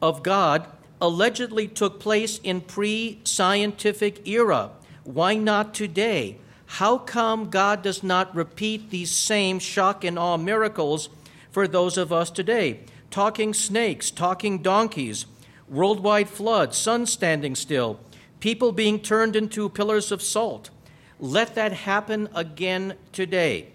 [0.00, 0.66] of God
[1.00, 4.70] allegedly took place in pre-scientific era.
[5.04, 6.38] Why not today?
[6.66, 11.08] How come God does not repeat these same shock and awe miracles
[11.50, 12.80] for those of us today?
[13.10, 15.24] Talking snakes, talking donkeys,
[15.68, 17.98] worldwide flood, sun standing still,
[18.40, 20.70] people being turned into pillars of salt.
[21.18, 23.68] Let that happen again today.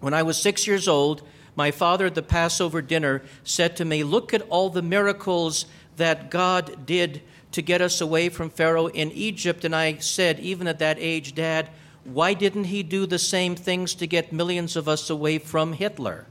[0.00, 1.22] When I was six years old,
[1.56, 6.30] my father at the Passover dinner said to me, Look at all the miracles that
[6.30, 9.64] God did to get us away from Pharaoh in Egypt.
[9.64, 11.70] And I said, even at that age, Dad,
[12.02, 16.26] why didn't he do the same things to get millions of us away from Hitler?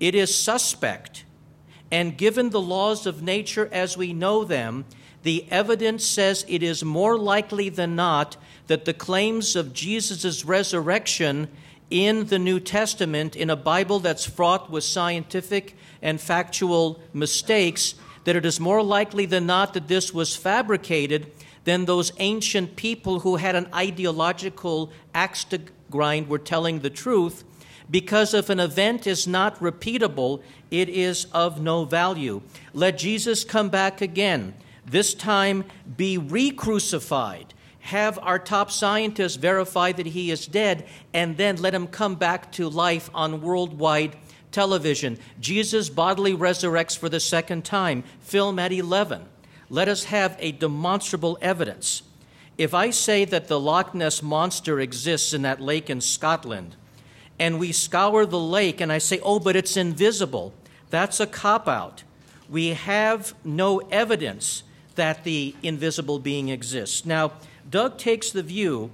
[0.00, 1.24] It is suspect.
[1.92, 4.84] And given the laws of nature as we know them,
[5.22, 11.48] the evidence says it is more likely than not that the claims of Jesus' resurrection
[11.92, 18.34] in the New Testament, in a Bible that's fraught with scientific and factual mistakes, that
[18.34, 21.30] it is more likely than not that this was fabricated
[21.64, 27.44] than those ancient people who had an ideological axe to grind were telling the truth.
[27.90, 32.40] Because if an event is not repeatable, it is of no value.
[32.72, 34.54] Let Jesus come back again,
[34.86, 37.52] this time be re crucified.
[37.82, 42.52] Have our top scientists verify that he is dead, and then let him come back
[42.52, 44.16] to life on worldwide
[44.52, 45.18] television.
[45.40, 48.04] Jesus bodily resurrects for the second time.
[48.20, 49.24] Film at 11.
[49.68, 52.02] Let us have a demonstrable evidence.
[52.58, 56.76] If I say that the Loch Ness Monster exists in that lake in Scotland,
[57.38, 60.52] and we scour the lake, and I say, oh, but it's invisible,
[60.90, 62.04] that's a cop out.
[62.48, 67.04] We have no evidence that the invisible being exists.
[67.04, 67.32] Now,
[67.68, 68.90] Doug takes the view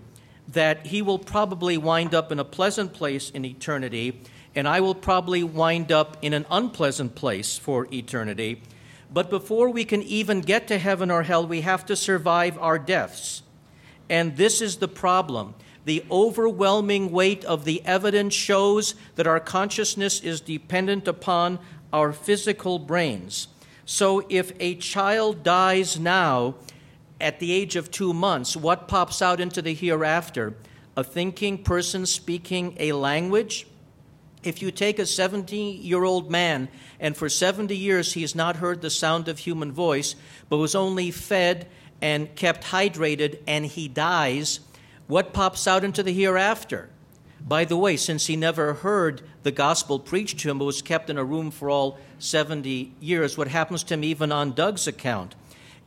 [0.49, 4.21] that he will probably wind up in a pleasant place in eternity,
[4.55, 8.63] and I will probably wind up in an unpleasant place for eternity.
[9.13, 12.79] But before we can even get to heaven or hell, we have to survive our
[12.79, 13.43] deaths.
[14.09, 15.55] And this is the problem.
[15.85, 21.59] The overwhelming weight of the evidence shows that our consciousness is dependent upon
[21.93, 23.49] our physical brains.
[23.89, 26.57] So if a child dies now
[27.19, 30.53] at the age of two months, what pops out into the hereafter?
[30.95, 33.67] A thinking person speaking a language?
[34.43, 36.69] If you take a 70 year old man
[37.01, 40.17] and for 70 years he has not heard the sound of human voice,
[40.51, 41.67] but was only fed
[42.03, 44.61] and kept hydrated, and he dies,
[45.07, 46.91] what pops out into the hereafter?
[47.41, 51.09] By the way, since he never heard the gospel preached to him, but was kept
[51.09, 55.35] in a room for all 70 years, what happens to him even on Doug's account?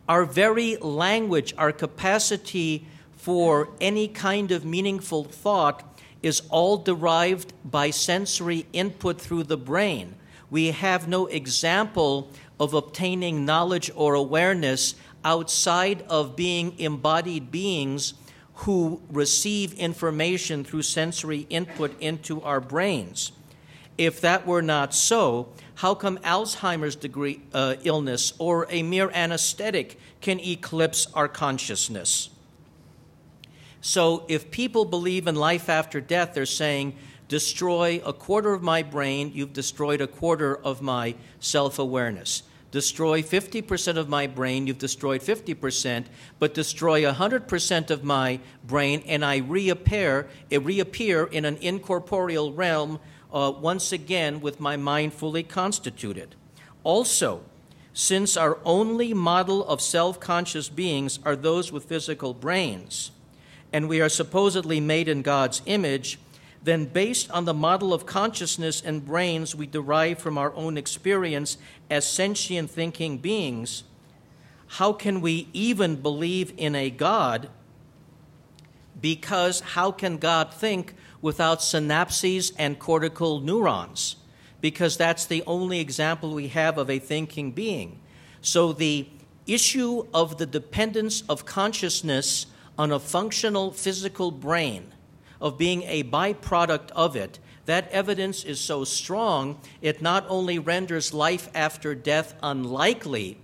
[0.08, 5.84] Our very language, our capacity for any kind of meaningful thought
[6.24, 10.16] is all derived by sensory input through the brain.
[10.50, 18.14] We have no example of obtaining knowledge or awareness outside of being embodied beings
[18.62, 23.32] who receive information through sensory input into our brains.
[23.98, 29.98] If that were not so, how come Alzheimer's degree, uh, illness or a mere anesthetic
[30.22, 32.30] can eclipse our consciousness?
[33.82, 36.96] So, if people believe in life after death, they're saying,
[37.28, 43.22] destroy a quarter of my brain, you've destroyed a quarter of my self awareness destroy
[43.22, 46.06] 50% of my brain, you've destroyed 50%,
[46.40, 53.00] but destroy 100% of my brain, and I reappear, it reappear in an incorporeal realm
[53.34, 56.36] uh, once again with my mind fully constituted.
[56.84, 57.42] Also,
[57.94, 63.12] since our only model of self conscious beings are those with physical brains,
[63.74, 66.20] and we are supposedly made in God's image,
[66.64, 71.58] then based on the model of consciousness and brains we derive from our own experience
[71.90, 73.84] as sentient thinking beings,
[74.68, 77.50] how can we even believe in a God?
[79.02, 84.16] Because how can God think without synapses and cortical neurons?
[84.62, 88.00] Because that's the only example we have of a thinking being.
[88.42, 89.08] So the
[89.48, 92.46] issue of the dependence of consciousness
[92.78, 94.94] on a functional physical brain
[95.42, 101.14] of being a byproduct of it, that evidence is so strong, it not only renders
[101.14, 103.38] life after death unlikely,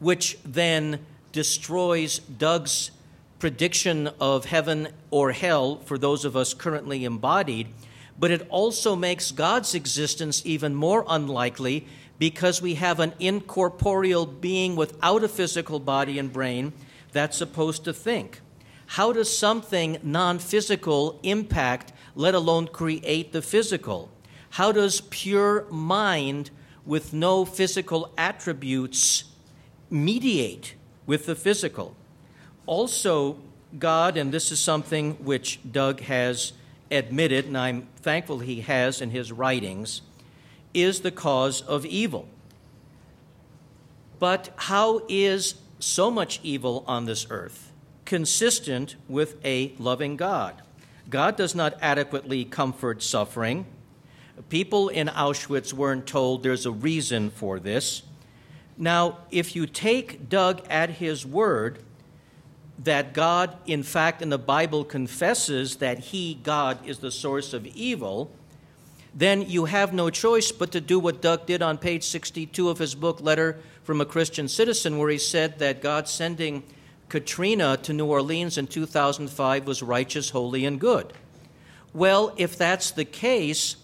[0.00, 0.98] which then
[1.32, 2.90] destroys Doug's
[3.38, 7.68] prediction of heaven or hell for those of us currently embodied,
[8.18, 11.86] but it also makes God's existence even more unlikely
[12.18, 16.72] because we have an incorporeal being without a physical body and brain
[17.12, 18.40] that's supposed to think.
[18.86, 24.10] How does something non physical impact, let alone create the physical?
[24.50, 26.50] How does pure mind
[26.86, 29.24] with no physical attributes
[29.90, 30.74] mediate
[31.06, 31.96] with the physical?
[32.66, 33.38] Also,
[33.78, 36.52] God, and this is something which Doug has
[36.90, 40.02] admitted, and I'm thankful he has in his writings,
[40.72, 42.28] is the cause of evil.
[44.18, 47.72] But how is so much evil on this earth?
[48.04, 50.62] Consistent with a loving God.
[51.10, 53.66] God does not adequately comfort suffering.
[54.48, 58.02] People in Auschwitz weren't told there's a reason for this.
[58.76, 61.78] Now, if you take Doug at his word,
[62.78, 67.66] that God, in fact, in the Bible confesses that He, God, is the source of
[67.66, 68.30] evil,
[69.14, 72.78] then you have no choice but to do what Doug did on page 62 of
[72.78, 76.64] his book, Letter from a Christian Citizen, where he said that God sending
[77.08, 81.12] Katrina to New Orleans in 2005 was righteous, holy, and good.
[81.92, 83.76] Well, if that's the case,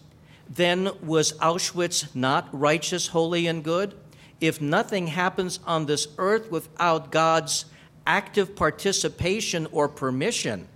[0.49, 3.95] then was Auschwitz not righteous, holy, and good?
[4.41, 7.67] If nothing happens on this earth without God's
[8.07, 10.67] active participation or permission,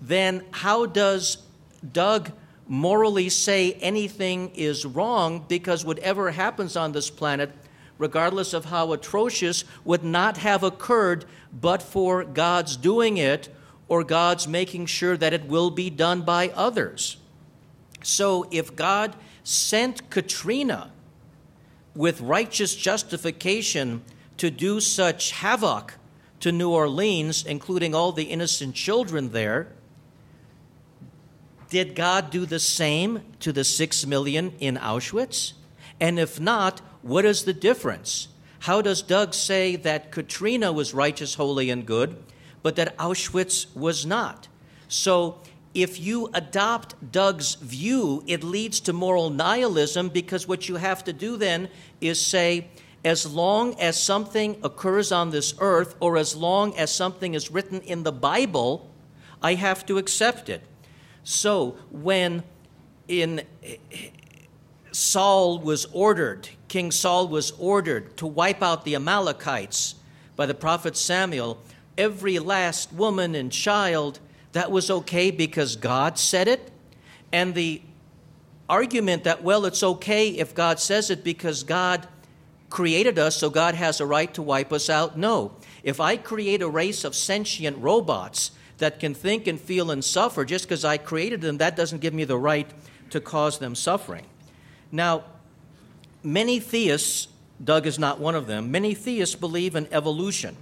[0.00, 1.38] then how does
[1.92, 2.30] Doug
[2.68, 7.50] morally say anything is wrong because whatever happens on this planet
[8.02, 13.48] regardless of how atrocious, would not have occurred but for God's doing it
[13.86, 17.16] or God's making sure that it will be done by others.
[18.02, 20.90] So if God sent Katrina
[21.94, 24.02] with righteous justification
[24.36, 25.94] to do such havoc
[26.40, 29.68] to New Orleans, including all the innocent children there,
[31.68, 35.52] did God do the same to the six million in Auschwitz?
[36.00, 38.28] And if not, what is the difference?
[38.60, 42.22] How does Doug say that Katrina was righteous, holy, and good,
[42.62, 44.48] but that Auschwitz was not?
[44.88, 45.40] So
[45.74, 51.12] if you adopt Doug's view, it leads to moral nihilism because what you have to
[51.12, 51.68] do then
[52.00, 52.68] is say,
[53.04, 57.80] as long as something occurs on this earth or as long as something is written
[57.80, 58.90] in the Bible,
[59.42, 60.62] I have to accept it.
[61.24, 62.44] So when
[63.08, 63.76] in eh,
[64.92, 69.94] Saul was ordered, King Saul was ordered to wipe out the Amalekites
[70.36, 71.58] by the prophet Samuel,
[71.98, 74.20] every last woman and child,
[74.52, 76.72] that was okay because God said it.
[77.30, 77.82] And the
[78.70, 82.08] argument that, well, it's okay if God says it because God
[82.70, 85.18] created us, so God has a right to wipe us out.
[85.18, 85.52] No.
[85.82, 90.46] If I create a race of sentient robots that can think and feel and suffer
[90.46, 92.70] just because I created them, that doesn't give me the right
[93.10, 94.24] to cause them suffering.
[94.90, 95.24] Now,
[96.22, 97.28] many theists,
[97.62, 100.56] Doug is not one of them, many theists believe in evolution.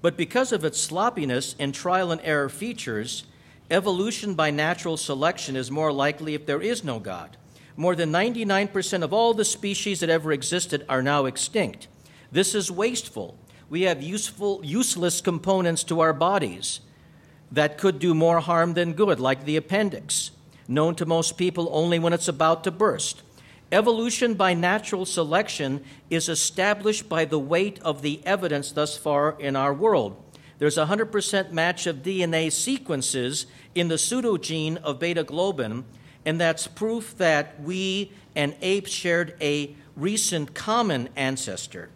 [0.00, 3.24] But because of its sloppiness and trial and error features,
[3.70, 7.36] evolution by natural selection is more likely if there is no God
[7.78, 11.86] more than 99% of all the species that ever existed are now extinct.
[12.32, 13.38] This is wasteful.
[13.70, 16.80] We have useful, useless components to our bodies
[17.52, 20.32] that could do more harm than good, like the appendix,
[20.66, 23.22] known to most people only when it's about to burst.
[23.70, 29.56] Evolution by natural selection is established by the weight of the evidence thus far in
[29.56, 30.16] our world.
[30.58, 35.84] There's a 100% match of DNA sequences in the pseudogene of beta globin
[36.24, 41.90] and that's proof that we and apes shared a recent common ancestor.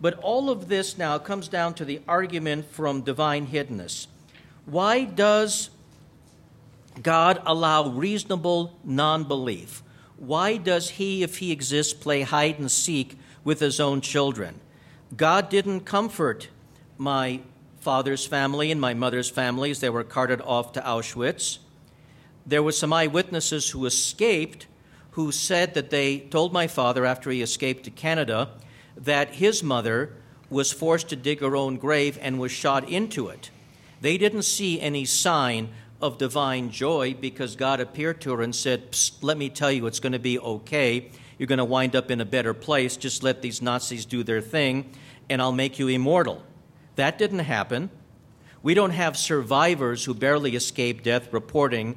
[0.00, 4.06] But all of this now comes down to the argument from divine hiddenness.
[4.64, 5.70] Why does
[7.02, 9.82] God allow reasonable non belief?
[10.20, 14.60] Why does He, if He exists, play hide and seek with His own children?
[15.16, 16.48] God didn't comfort
[16.96, 17.40] my
[17.80, 21.58] father's family and my mother's family as they were carted off to Auschwitz
[22.46, 24.66] there were some eyewitnesses who escaped
[25.12, 28.48] who said that they told my father after he escaped to Canada
[28.96, 30.14] that his mother
[30.48, 33.50] was forced to dig her own grave and was shot into it.
[34.00, 35.68] They didn't see any sign
[36.00, 40.00] of divine joy because God appeared to her and said, Let me tell you, it's
[40.00, 41.10] going to be okay.
[41.38, 42.96] You're going to wind up in a better place.
[42.96, 44.92] Just let these Nazis do their thing,
[45.28, 46.42] and I'll make you immortal.
[46.96, 47.90] That didn't happen.
[48.62, 51.96] We don't have survivors who barely escaped death reporting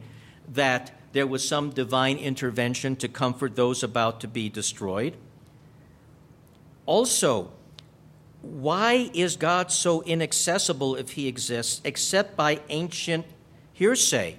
[0.53, 5.15] that there was some divine intervention to comfort those about to be destroyed.
[6.85, 7.51] Also,
[8.41, 13.25] why is God so inaccessible if he exists except by ancient
[13.83, 14.37] hearsay?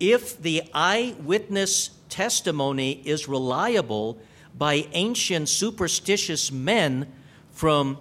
[0.00, 4.18] If the eyewitness testimony is reliable
[4.58, 7.06] by ancient superstitious men
[7.52, 7.96] from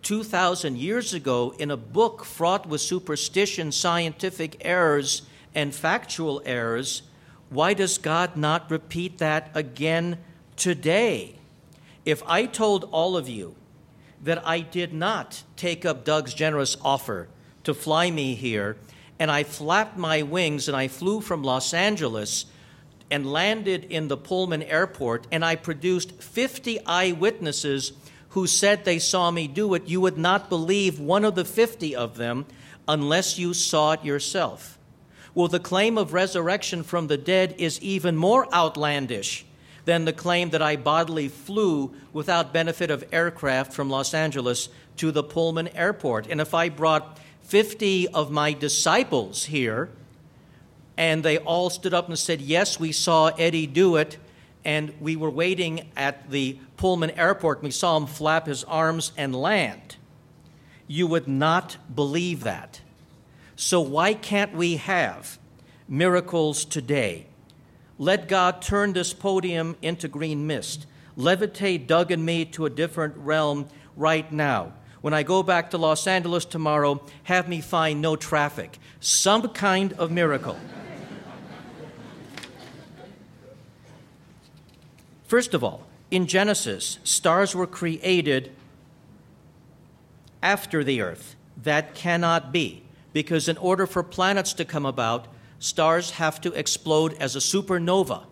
[0.00, 5.22] 2,000 years ago in a book fraught with superstition, scientific errors,
[5.54, 7.02] and factual errors,
[7.50, 10.16] why does God not repeat that again
[10.56, 11.34] today?
[12.06, 13.56] If I told all of you
[14.22, 17.28] that I did not take up Doug's generous offer
[17.64, 18.78] to fly me here,
[19.18, 22.46] and I flapped my wings and I flew from Los Angeles
[23.10, 27.92] and landed in the Pullman airport, and I produced 50 eyewitnesses
[28.30, 31.94] who said they saw me do it, you would not believe one of the 50
[31.94, 32.46] of them
[32.88, 34.76] unless you saw it yourself.
[35.34, 39.46] Well, the claim of resurrection from the dead is even more outlandish
[39.84, 45.12] than the claim that I bodily flew without benefit of aircraft from Los Angeles to
[45.12, 46.26] the Pullman airport.
[46.28, 49.90] And if I brought 50 of my disciples here,
[50.96, 54.16] and they all stood up and said, Yes, we saw Eddie do it,
[54.64, 59.12] and we were waiting at the Pullman airport, and we saw him flap his arms
[59.16, 59.96] and land.
[60.86, 62.80] You would not believe that.
[63.56, 65.38] So, why can't we have
[65.86, 67.26] miracles today?
[67.98, 70.86] Let God turn this podium into green mist.
[71.16, 74.72] Levitate Doug and me to a different realm right now.
[75.04, 78.78] When I go back to Los Angeles tomorrow, have me find no traffic.
[79.00, 80.56] Some kind of miracle.
[85.26, 88.52] First of all, in Genesis, stars were created
[90.42, 91.36] after the earth.
[91.62, 92.82] That cannot be
[93.12, 95.26] because in order for planets to come about,
[95.58, 98.24] stars have to explode as a supernova.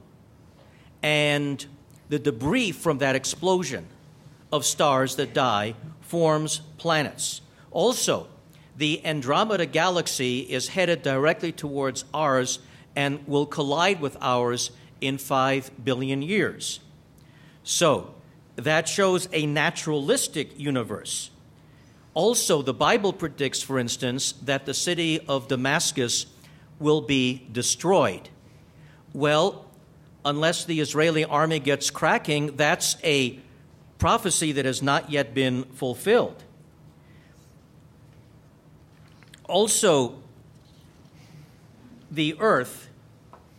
[1.02, 1.66] And
[2.08, 3.88] the debris from that explosion
[4.50, 5.74] of stars that die
[6.12, 7.40] forms planets.
[7.70, 8.26] Also,
[8.76, 12.58] the Andromeda galaxy is headed directly towards ours
[12.94, 16.80] and will collide with ours in 5 billion years.
[17.64, 18.12] So,
[18.56, 21.30] that shows a naturalistic universe.
[22.12, 26.26] Also, the Bible predicts, for instance, that the city of Damascus
[26.78, 28.28] will be destroyed.
[29.14, 29.64] Well,
[30.26, 33.40] unless the Israeli army gets cracking, that's a
[34.02, 36.42] prophecy that has not yet been fulfilled.
[39.44, 40.16] Also,
[42.10, 42.88] the earth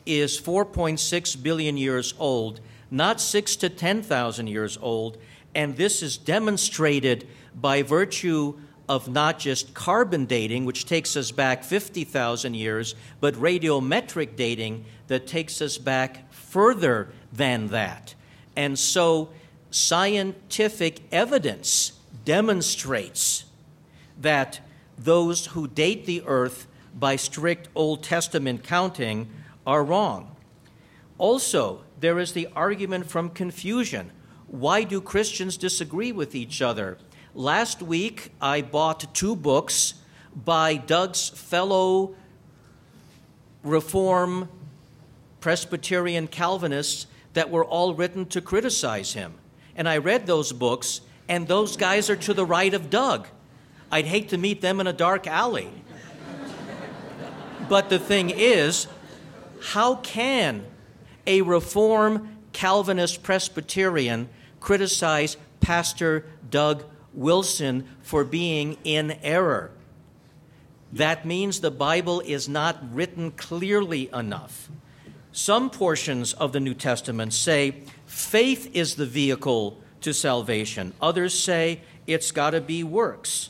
[0.05, 2.59] is 4.6 billion years old,
[2.91, 5.17] not 6 to 10,000 years old,
[5.55, 7.25] and this is demonstrated
[7.55, 14.35] by virtue of not just carbon dating, which takes us back 50,000 years, but radiometric
[14.35, 18.13] dating that takes us back further than that.
[18.57, 19.29] And so
[19.73, 21.93] scientific evidence
[22.25, 23.45] demonstrates
[24.19, 24.59] that
[24.97, 26.67] those who date the earth
[26.97, 29.29] by strict Old Testament counting
[29.65, 30.35] are wrong.
[31.17, 34.11] Also, there is the argument from confusion.
[34.47, 36.99] Why do Christians disagree with each other?
[37.33, 39.95] Last week, I bought two books
[40.35, 42.15] by Doug's fellow
[43.63, 44.49] Reform
[45.41, 49.33] Presbyterian Calvinists that were all written to criticize him.
[49.75, 53.27] And I read those books, and those guys are to the right of Doug.
[53.91, 55.69] I'd hate to meet them in a dark alley.
[57.69, 58.87] but the thing is,
[59.61, 60.65] how can
[61.25, 69.71] a Reform Calvinist Presbyterian criticize Pastor Doug Wilson for being in error.
[70.91, 74.69] That means the Bible is not written clearly enough.
[75.31, 77.83] Some portions of the New Testament say
[78.13, 83.49] faith is the vehicle to salvation, others say it's got to be works.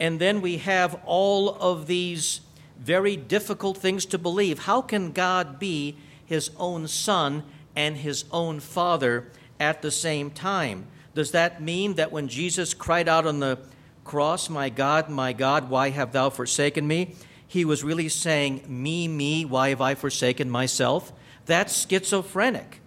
[0.00, 2.40] And then we have all of these
[2.78, 4.60] very difficult things to believe.
[4.60, 7.44] How can God be his own son
[7.76, 9.28] and his own father
[9.60, 10.86] at the same time?
[11.14, 13.58] Does that mean that when Jesus cried out on the
[14.02, 17.14] cross, My God, my God, why have thou forsaken me?
[17.46, 21.12] He was really saying, Me, me, why have I forsaken myself?
[21.46, 22.80] That's schizophrenic.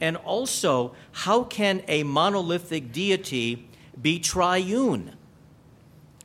[0.00, 3.68] And also, how can a monolithic deity
[4.00, 5.16] be triune?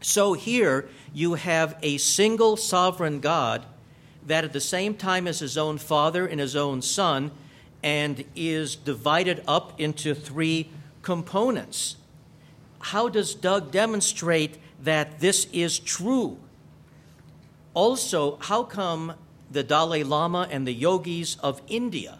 [0.01, 3.65] So here you have a single sovereign God
[4.25, 7.31] that at the same time is his own Father and his own Son
[7.83, 10.69] and is divided up into three
[11.01, 11.97] components.
[12.79, 16.37] How does Doug demonstrate that this is true?
[17.73, 19.13] Also, how come
[19.51, 22.19] the Dalai Lama and the yogis of India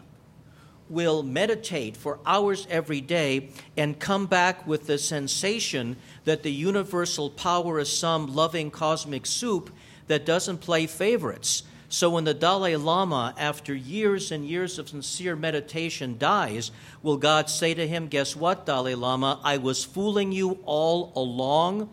[0.88, 7.30] will meditate for hours every day and come back with the sensation that the universal
[7.30, 9.70] power is some loving cosmic soup
[10.06, 11.62] that doesn't play favorites?
[11.88, 16.72] So when the Dalai Lama, after years and years of sincere meditation, dies,
[17.02, 19.40] will God say to him, Guess what, Dalai Lama?
[19.44, 21.88] I was fooling you all along,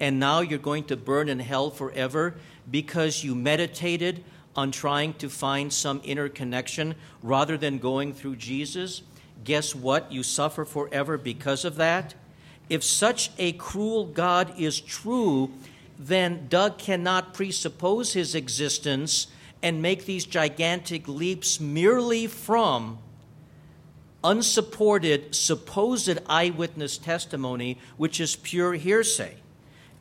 [0.00, 2.34] and now you're going to burn in hell forever
[2.68, 4.24] because you meditated
[4.56, 9.02] on trying to find some inner connection rather than going through Jesus?
[9.44, 10.10] Guess what?
[10.10, 12.14] You suffer forever because of that.
[12.68, 15.52] If such a cruel God is true,
[15.98, 19.28] then Doug cannot presuppose his existence
[19.62, 22.98] and make these gigantic leaps merely from
[24.22, 29.36] unsupported, supposed eyewitness testimony, which is pure hearsay.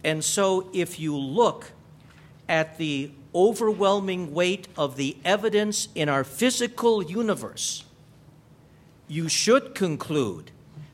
[0.04, 1.72] And so, if you look
[2.50, 7.84] at the overwhelming weight of the evidence in our physical universe,
[9.08, 10.50] you should conclude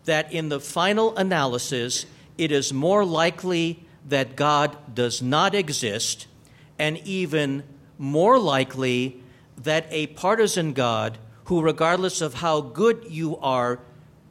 [0.05, 2.05] that in the final analysis,
[2.37, 6.27] it is more likely that God does not exist
[6.79, 7.63] and even
[7.97, 9.21] more likely
[9.57, 13.79] that a partisan God who, regardless of how good you are,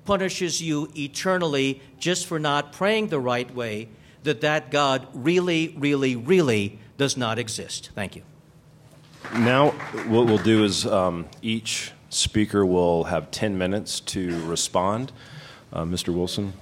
[0.04, 3.88] punishes you eternally just for not praying the right way,
[4.24, 7.92] that that God really, really, really does not exist.
[7.94, 8.20] Thank you.
[9.32, 9.70] Now,
[10.06, 15.10] what we'll do is um, each speaker will have 10 minutes to respond.
[15.72, 16.14] Uh, Mr.
[16.14, 16.52] Wilson.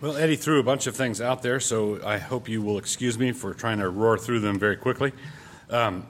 [0.00, 3.18] Well, Eddie threw a bunch of things out there, so I hope you will excuse
[3.18, 5.12] me for trying to roar through them very quickly.
[5.68, 6.06] Um,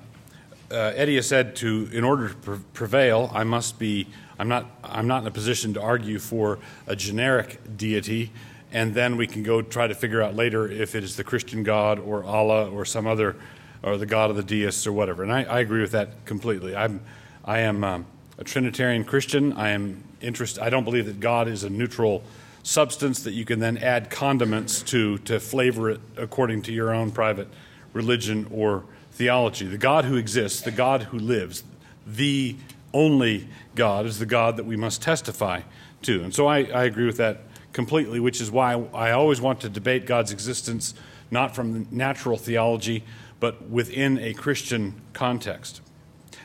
[0.70, 4.06] uh, Eddie has said to, in order to prevail, I must be,
[4.38, 8.32] I'm not, I'm not in a position to argue for a generic deity,
[8.72, 11.62] and then we can go try to figure out later if it is the Christian
[11.62, 13.36] God or Allah or some other,
[13.82, 15.22] or the God of the deists or whatever.
[15.22, 16.76] And I, I agree with that completely.
[16.76, 17.00] I'm,
[17.44, 18.06] I am um,
[18.38, 19.52] a Trinitarian Christian.
[19.54, 20.62] I am interested.
[20.62, 22.22] I don't believe that God is a neutral
[22.62, 27.10] substance that you can then add condiments to to flavor it according to your own
[27.10, 27.48] private
[27.94, 29.66] religion or theology.
[29.66, 31.64] The God who exists, the God who lives,
[32.06, 32.56] the
[32.92, 35.62] only God is the God that we must testify
[36.02, 36.22] to.
[36.22, 37.40] And so I, I agree with that
[37.78, 40.94] completely, which is why I always want to debate God's existence
[41.30, 43.04] not from natural theology,
[43.38, 45.80] but within a Christian context.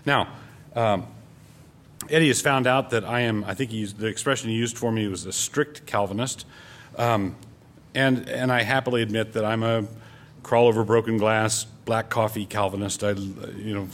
[0.06, 0.32] Now,
[0.76, 1.08] um,
[2.08, 4.78] Eddie has found out that I am, I think he used, the expression he used
[4.78, 6.46] for me was a strict Calvinist.
[7.00, 7.36] Um,
[7.96, 9.88] and, and I happily admit that I'm a
[10.44, 13.04] crawl over broken glass, black coffee Calvinist.
[13.04, 13.88] I, you know,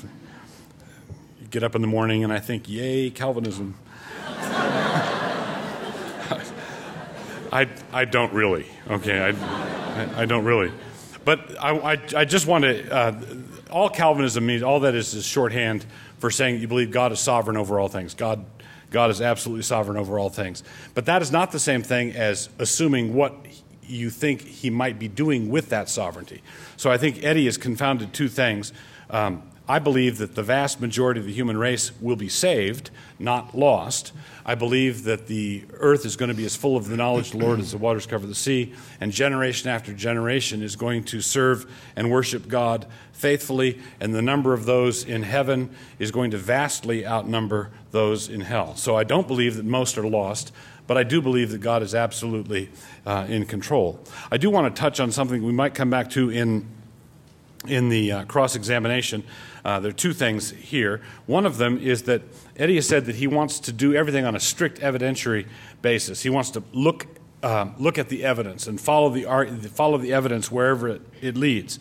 [1.50, 3.76] get up in the morning and I think, yay, Calvinism.
[7.52, 9.20] I, I don't really, okay?
[9.20, 10.72] I, I, don't really.
[11.26, 13.22] But I, I, I just want to, uh,
[13.72, 15.86] all Calvinism means, all that is is shorthand
[16.20, 18.14] for saying you believe God is sovereign over all things.
[18.14, 18.46] God,
[18.92, 20.64] God is absolutely sovereign over all things.
[20.94, 23.34] But that is not the same thing as assuming what
[23.84, 26.42] you think he might be doing with that sovereignty.
[26.78, 28.72] So I think Eddie has confounded two things.
[29.10, 32.90] Um, I believe that the vast majority of the human race will be saved,
[33.20, 34.14] not lost.
[34.44, 37.40] I believe that the earth is going to be as full of the knowledge of
[37.40, 41.22] the Lord as the waters cover the sea, and generation after generation is going to
[41.22, 46.38] serve and worship God faithfully, and the number of those in heaven is going to
[46.38, 48.76] vastly outnumber those in hell.
[48.76, 50.52] So I don't believe that most are lost,
[50.88, 52.72] but I do believe that God is absolutely
[53.06, 54.04] uh, in control.
[54.32, 56.68] I do want to touch on something we might come back to in,
[57.68, 59.24] in the uh, cross examination.
[59.66, 61.02] Uh, there are two things here.
[61.26, 62.22] One of them is that
[62.56, 65.48] Eddie has said that he wants to do everything on a strict evidentiary
[65.82, 66.24] basis.
[66.24, 67.08] He wants to look,
[67.44, 69.24] uh, look at the evidence and follow the,
[69.70, 71.80] follow the evidence wherever it, it leads.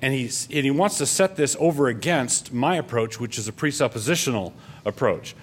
[0.00, 3.52] And, he's, and he wants to set this over against my approach, which is a
[3.52, 4.52] presuppositional
[4.84, 5.34] approach.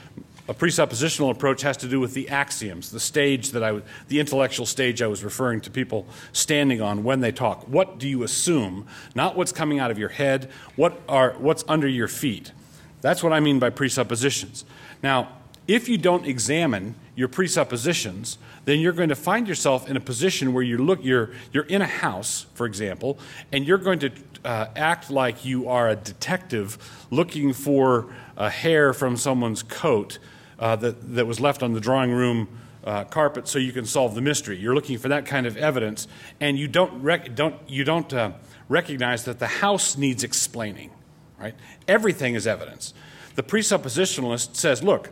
[0.52, 4.66] A presuppositional approach has to do with the axioms, the stage that I, the intellectual
[4.66, 7.70] stage I was referring to people standing on when they talk.
[7.70, 8.86] What do you assume?
[9.16, 10.52] Not what's coming out of your head.
[10.76, 12.52] What are what's under your feet?
[13.00, 14.66] That's what I mean by presuppositions.
[15.02, 15.30] Now,
[15.70, 20.52] if you don't examine your presuppositions, then you're going to find yourself in a position
[20.52, 23.18] where you look, you're, you're in a house, for example,
[23.54, 24.12] and you're going to
[24.44, 26.78] uh, act like you are a detective
[27.10, 30.20] looking for a hair from someone's coat
[30.62, 32.48] uh, that, that was left on the drawing room
[32.86, 34.58] uh, carpet so you can solve the mystery.
[34.58, 36.08] You're looking for that kind of evidence,
[36.40, 38.32] and you don't, rec- don't, you don't uh,
[38.70, 40.92] recognize that the house needs explaining.
[41.40, 41.56] Right?
[41.88, 42.94] Everything is evidence.
[43.36, 45.10] The presuppositionalist says, look,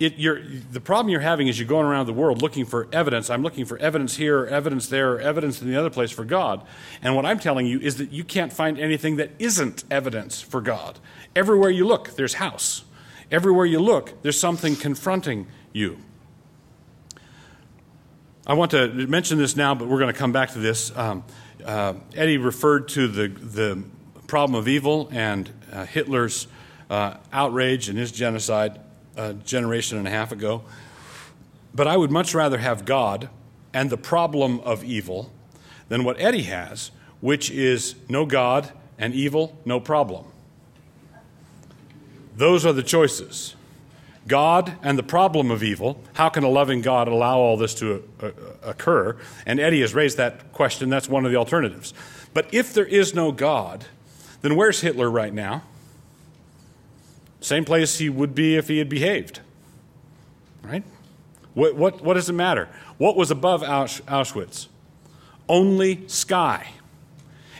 [0.00, 3.30] it, the problem you're having is you're going around the world looking for evidence.
[3.30, 6.64] I'm looking for evidence here, evidence there, evidence in the other place for God.
[7.02, 10.60] And what I'm telling you is that you can't find anything that isn't evidence for
[10.60, 11.00] God.
[11.34, 12.84] Everywhere you look, there's house.
[13.30, 15.98] Everywhere you look, there's something confronting you.
[18.46, 20.96] I want to mention this now, but we're going to come back to this.
[20.96, 21.24] Um,
[21.62, 23.82] uh, Eddie referred to the, the
[24.26, 26.46] problem of evil and uh, Hitler's
[26.88, 28.80] uh, outrage and his genocide
[29.16, 30.62] a generation and a half ago.
[31.74, 33.28] But I would much rather have God
[33.74, 35.30] and the problem of evil
[35.88, 40.24] than what Eddie has, which is no God and evil, no problem.
[42.38, 43.56] Those are the choices.
[44.28, 46.00] God and the problem of evil.
[46.12, 48.30] How can a loving God allow all this to uh, uh,
[48.62, 49.16] occur?
[49.44, 50.88] And Eddie has raised that question.
[50.88, 51.92] That's one of the alternatives.
[52.32, 53.86] But if there is no God,
[54.42, 55.64] then where's Hitler right now?
[57.40, 59.40] Same place he would be if he had behaved.
[60.62, 60.84] Right?
[61.54, 62.68] What, what, what does it matter?
[62.98, 64.68] What was above Auschwitz?
[65.48, 66.68] Only sky.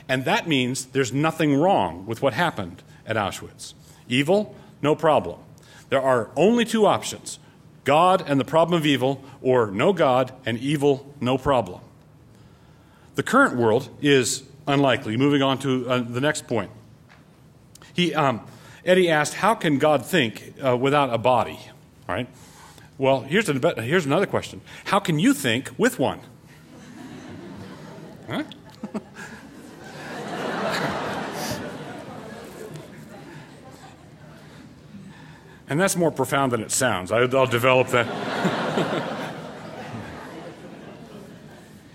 [0.07, 3.73] And that means there's nothing wrong with what happened at Auschwitz.
[4.07, 5.39] Evil, no problem.
[5.89, 7.39] There are only two options
[7.83, 11.81] God and the problem of evil, or no God and evil, no problem.
[13.15, 15.17] The current world is unlikely.
[15.17, 16.71] Moving on to uh, the next point.
[17.93, 18.41] He, um,
[18.85, 21.59] Eddie asked, How can God think uh, without a body?
[22.07, 22.27] All right.
[22.97, 26.19] Well, here's, a, here's another question How can you think with one?
[28.27, 28.43] Huh?
[35.69, 37.11] And that's more profound than it sounds.
[37.11, 38.07] I, will develop that.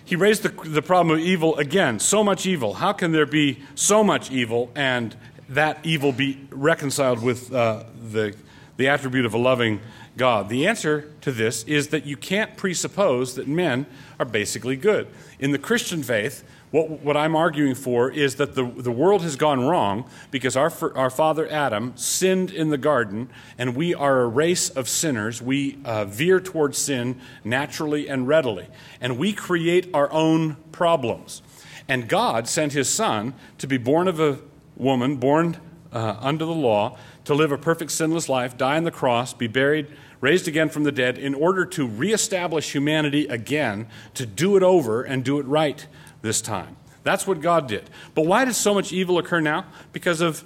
[0.04, 1.98] he raised the, the problem of evil again.
[1.98, 2.74] So much evil.
[2.74, 5.16] How can there be so much evil and
[5.48, 8.36] that evil be reconciled with uh, the,
[8.76, 9.80] the attribute of a loving
[10.16, 10.48] God?
[10.48, 13.86] The answer to this is that you can't presuppose that men
[14.20, 15.08] are basically good.
[15.40, 16.44] In the Christian faith,
[16.74, 20.72] what, what I'm arguing for is that the, the world has gone wrong because our,
[20.96, 25.40] our father Adam sinned in the garden, and we are a race of sinners.
[25.40, 28.66] We uh, veer towards sin naturally and readily,
[29.00, 31.42] and we create our own problems.
[31.86, 34.40] And God sent his son to be born of a
[34.76, 35.58] woman, born
[35.92, 39.46] uh, under the law, to live a perfect sinless life, die on the cross, be
[39.46, 39.86] buried,
[40.20, 45.04] raised again from the dead, in order to reestablish humanity again, to do it over
[45.04, 45.86] and do it right
[46.24, 46.76] this time.
[47.04, 47.88] That's what God did.
[48.14, 49.66] But why does so much evil occur now?
[49.92, 50.42] Because of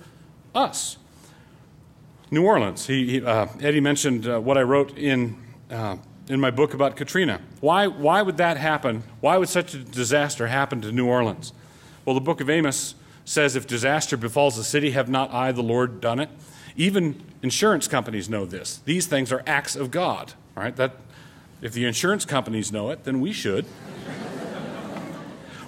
[0.55, 0.99] us.
[2.31, 2.89] New Orleans.
[2.89, 5.97] He, he uh, Eddie mentioned uh, what I wrote in, uh,
[6.29, 7.41] in my book about Katrina.
[7.61, 9.05] Why, why would that happen?
[9.21, 11.53] Why would such a disaster happen to New Orleans?
[12.05, 15.63] Well, the book of Amos says, If disaster befalls the city, have not I, the
[15.63, 16.29] Lord, done it?
[16.77, 18.81] Even insurance companies know this.
[18.85, 20.35] These things are acts of God.
[20.57, 20.75] Right?
[20.75, 20.97] That,
[21.63, 23.65] if the insurance companies know it, then we should.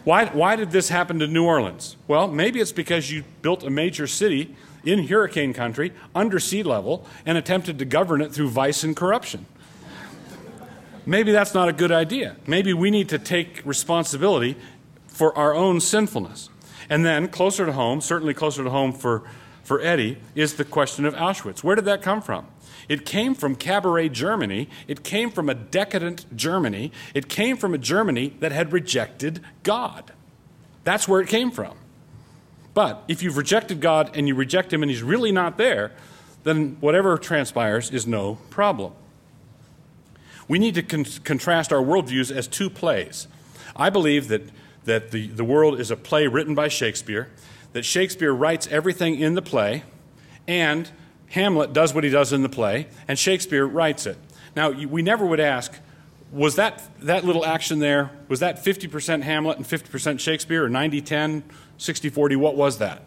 [0.04, 1.96] Why, why did this happen to New Orleans?
[2.08, 7.06] Well, maybe it's because you built a major city in hurricane country under sea level
[7.26, 9.46] and attempted to govern it through vice and corruption.
[11.04, 12.36] Maybe that's not a good idea.
[12.46, 14.56] Maybe we need to take responsibility
[15.06, 16.48] for our own sinfulness.
[16.88, 19.22] And then, closer to home, certainly closer to home for,
[19.62, 21.62] for Eddie, is the question of Auschwitz.
[21.62, 22.46] Where did that come from?
[22.88, 24.68] It came from cabaret Germany.
[24.88, 26.92] It came from a decadent Germany.
[27.14, 30.12] It came from a Germany that had rejected God.
[30.84, 31.76] That's where it came from.
[32.74, 35.92] But if you've rejected God and you reject Him and He's really not there,
[36.44, 38.92] then whatever transpires is no problem.
[40.48, 43.28] We need to con- contrast our worldviews as two plays.
[43.76, 44.42] I believe that,
[44.84, 47.28] that the, the world is a play written by Shakespeare,
[47.72, 49.84] that Shakespeare writes everything in the play,
[50.48, 50.90] and
[51.30, 54.18] Hamlet does what he does in the play, and Shakespeare writes it.
[54.56, 55.72] Now, we never would ask,
[56.32, 61.00] was that, that little action there, was that 50% Hamlet and 50% Shakespeare, or 90
[61.00, 61.44] 10,
[61.78, 62.36] 60 40?
[62.36, 63.02] What was that?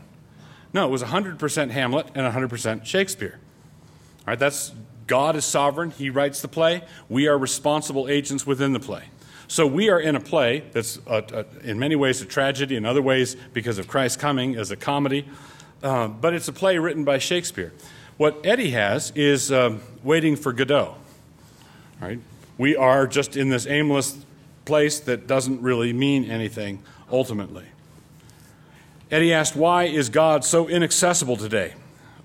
[0.73, 3.39] No, it was 100% Hamlet and 100% Shakespeare.
[4.19, 4.71] All right, that's
[5.05, 5.91] God is sovereign.
[5.91, 6.83] He writes the play.
[7.09, 9.03] We are responsible agents within the play.
[9.49, 12.85] So we are in a play that's a, a, in many ways a tragedy, in
[12.85, 15.27] other ways, because of Christ's coming, as a comedy.
[15.83, 17.73] Uh, but it's a play written by Shakespeare.
[18.17, 20.95] What Eddie has is um, waiting for Godot.
[21.99, 22.19] Right?
[22.57, 24.23] We are just in this aimless
[24.65, 27.65] place that doesn't really mean anything ultimately.
[29.09, 31.73] Eddie asked, Why is God so inaccessible today?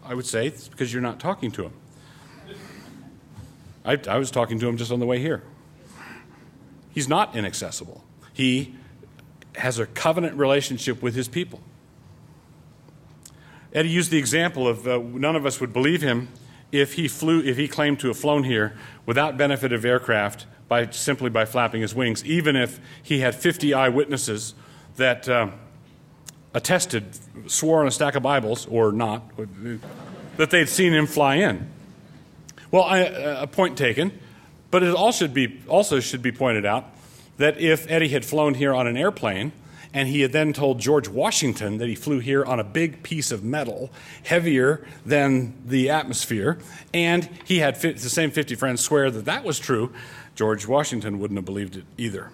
[0.04, 1.72] I would say it's because you're not talking to him.
[3.84, 5.42] I, I was talking to him just on the way here.
[6.92, 8.74] He's not inaccessible, he
[9.56, 11.60] has a covenant relationship with his people.
[13.72, 16.28] Eddie used the example of uh, none of us would believe him
[16.72, 20.88] if he flew, if he claimed to have flown here without benefit of aircraft by
[20.90, 24.54] simply by flapping his wings, even if he had 50 eyewitnesses
[24.96, 25.48] that uh,
[26.54, 27.04] attested,
[27.46, 29.22] swore on a stack of Bibles or not,
[30.36, 31.70] that they'd seen him fly in.
[32.70, 34.18] Well, I, uh, a point taken,
[34.70, 36.84] but it also should be also should be pointed out
[37.38, 39.52] that if Eddie had flown here on an airplane
[39.94, 43.30] and he had then told George Washington that he flew here on a big piece
[43.30, 43.90] of metal,
[44.24, 46.58] heavier than the atmosphere,
[46.92, 49.92] and he had the same 50 friends swear that that was true.
[50.34, 52.30] George Washington wouldn't have believed it either.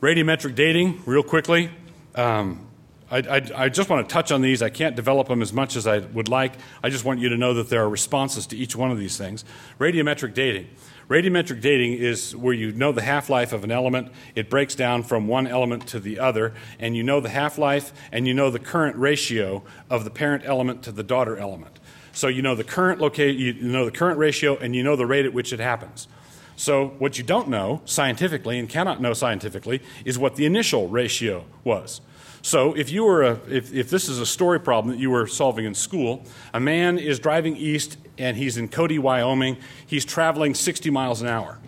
[0.00, 1.70] Radiometric dating, real quickly.
[2.14, 2.66] Um,
[3.10, 4.62] I, I, I, just want to touch on these.
[4.62, 6.54] I can't develop them as much as I would like.
[6.82, 9.16] I just want you to know that there are responses to each one of these
[9.16, 9.44] things.
[9.78, 10.68] Radiometric dating.
[11.08, 15.02] Radiometric dating is where you know the half life of an element, it breaks down
[15.02, 18.50] from one element to the other, and you know the half life and you know
[18.50, 21.78] the current ratio of the parent element to the daughter element.
[22.12, 25.06] So you know the current locate, you know the current ratio and you know the
[25.06, 26.08] rate at which it happens.
[26.56, 31.44] So what you don't know scientifically and cannot know scientifically is what the initial ratio
[31.64, 32.00] was.
[32.40, 35.26] So if you were a, if, if this is a story problem that you were
[35.26, 39.56] solving in school, a man is driving east and he's in Cody, Wyoming.
[39.86, 41.58] He's traveling 60 miles an hour.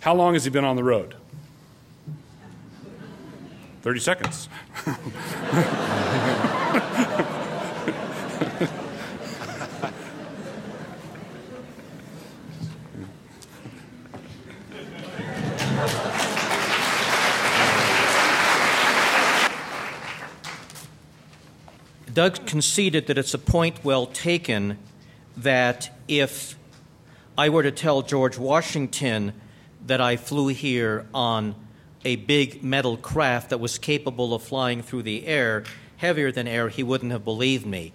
[0.00, 1.14] How long has he been on the road?
[3.82, 4.48] 30 seconds.
[22.12, 24.78] Doug conceded that it's a point well taken
[25.36, 26.56] that if
[27.36, 29.32] I were to tell George Washington
[29.86, 31.54] that I flew here on
[32.04, 35.64] a big metal craft that was capable of flying through the air,
[35.96, 37.92] heavier than air, he wouldn't have believed me.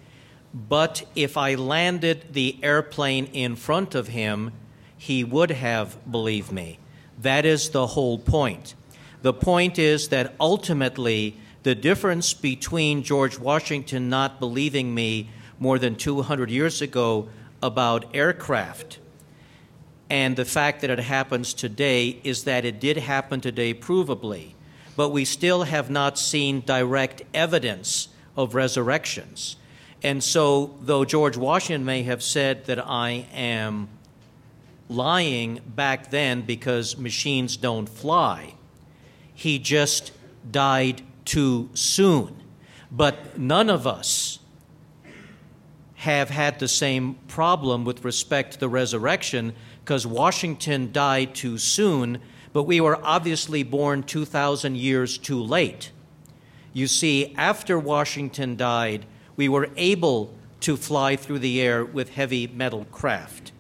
[0.54, 4.52] but if I landed the airplane in front of him,
[4.98, 6.80] he would have believed me.
[7.20, 8.76] That is the whole point.
[9.22, 15.30] The point is that ultimately, the difference between George Washington not believing me
[15.62, 17.30] more than 200 years ago
[17.62, 19.00] about aircraft
[20.12, 24.52] and the fact that it happens today is that it did happen today provably,
[24.98, 29.56] but we still have not seen direct evidence of resurrections.
[30.04, 33.88] And so, though George Washington may have said that I am
[34.90, 38.56] lying back then because machines don't fly,
[39.34, 40.12] he just
[40.52, 42.36] died too soon.
[42.92, 44.40] But none of us
[46.02, 52.20] have had the same problem with respect to the resurrection because Washington died too soon,
[52.54, 55.92] but we were obviously born 2,000 years too late.
[56.74, 62.48] You see, after Washington died, we were able to fly through the air with heavy
[62.48, 63.52] metal craft.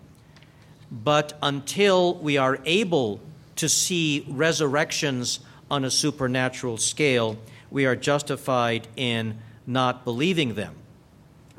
[0.91, 3.19] But until we are able
[3.57, 7.37] to see resurrections on a supernatural scale,
[7.69, 9.37] we are justified in
[9.67, 10.73] not believing them.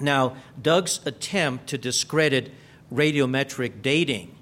[0.02, 2.52] Now, Doug's attempt to discredit
[2.92, 4.34] radiometric dating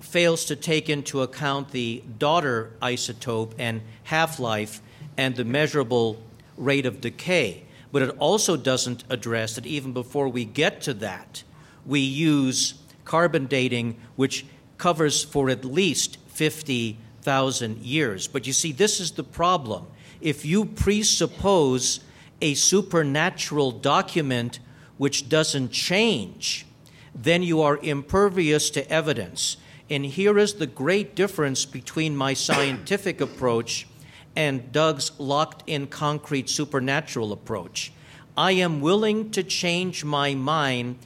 [0.00, 4.82] fails to take into account the daughter isotope and half life
[5.16, 6.20] and the measurable
[6.56, 7.64] rate of decay.
[7.90, 11.42] But it also doesn't address that even before we get to that,
[11.86, 14.44] we use carbon dating, which
[14.78, 18.26] covers for at least 50,000 years.
[18.26, 19.86] But you see, this is the problem.
[20.20, 22.00] If you presuppose
[22.44, 24.58] a supernatural document
[24.98, 26.66] which doesn't change,
[27.14, 29.56] then you are impervious to evidence.
[29.88, 33.88] And here is the great difference between my scientific approach
[34.36, 37.92] and Doug's locked in concrete supernatural approach.
[38.36, 40.98] I am willing to change my mind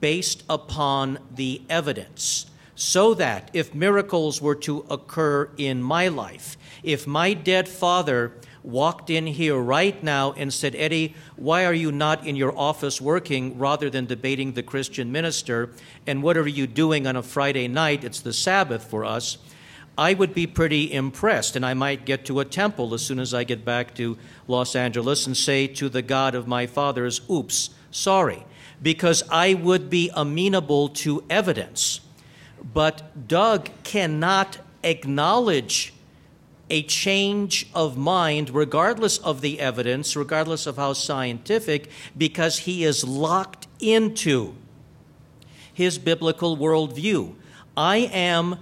[0.00, 7.06] based upon the evidence so that if miracles were to occur in my life, if
[7.06, 8.32] my dead father
[8.62, 13.00] walked in here right now and said, Eddie, why are you not in your office
[13.00, 15.70] working rather than debating the Christian minister?
[16.06, 18.04] And what are you doing on a Friday night?
[18.04, 19.38] It's the Sabbath for us.
[19.98, 23.34] I would be pretty impressed, and I might get to a temple as soon as
[23.34, 24.16] I get back to
[24.48, 28.44] Los Angeles and say to the God of my fathers, oops, sorry,
[28.82, 32.00] because I would be amenable to evidence.
[32.72, 35.92] But Doug cannot acknowledge
[36.70, 43.04] a change of mind, regardless of the evidence, regardless of how scientific, because he is
[43.04, 44.54] locked into
[45.72, 47.34] his biblical worldview.
[47.76, 48.56] I am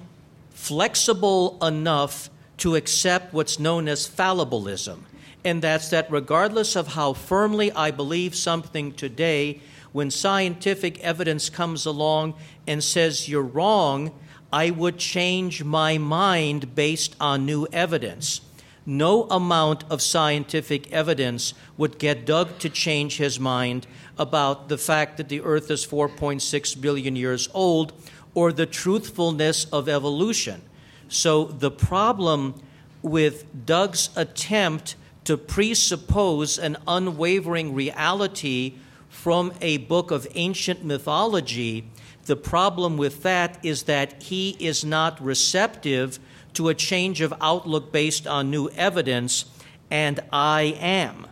[0.50, 5.00] flexible enough to accept what's known as fallibilism,
[5.44, 9.60] and that's that regardless of how firmly I believe something today,
[9.92, 12.34] when scientific evidence comes along
[12.66, 14.12] and says you're wrong,
[14.52, 18.40] I would change my mind based on new evidence.
[18.86, 23.86] No amount of scientific evidence would get Doug to change his mind
[24.16, 27.92] about the fact that the earth is 4.6 billion years old
[28.34, 30.62] or the truthfulness of evolution.
[31.08, 32.62] So the problem
[33.02, 38.74] with Doug's attempt to presuppose an unwavering reality
[39.10, 41.84] from a book of ancient mythology
[42.28, 46.20] the problem with that is that he is not receptive
[46.52, 49.46] to a change of outlook based on new evidence,
[49.90, 51.26] and I am.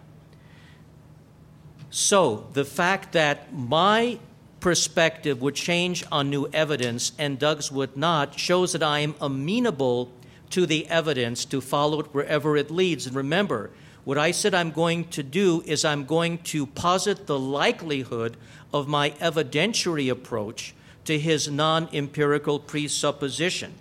[1.91, 4.19] So, the fact that my
[4.61, 10.11] perspective would change on new evidence and Doug's would not shows that I am amenable
[10.51, 13.07] to the evidence to follow it wherever it leads.
[13.07, 13.71] And remember,
[14.05, 18.37] what I said I'm going to do is I'm going to posit the likelihood
[18.73, 20.75] of my evidentiary approach
[21.07, 23.75] to his non empirical presupposition.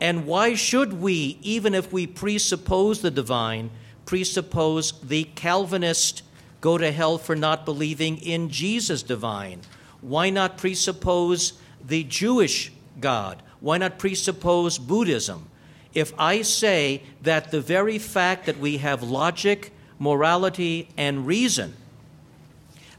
[0.00, 3.70] And why should we, even if we presuppose the divine,
[4.06, 6.22] presuppose the Calvinist
[6.60, 9.60] go to hell for not believing in Jesus divine?
[10.00, 11.54] Why not presuppose
[11.86, 13.42] the Jewish God?
[13.60, 15.48] Why not presuppose Buddhism?
[15.92, 21.74] If I say that the very fact that we have logic, morality, and reason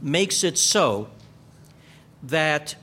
[0.01, 1.07] makes it so
[2.21, 2.75] that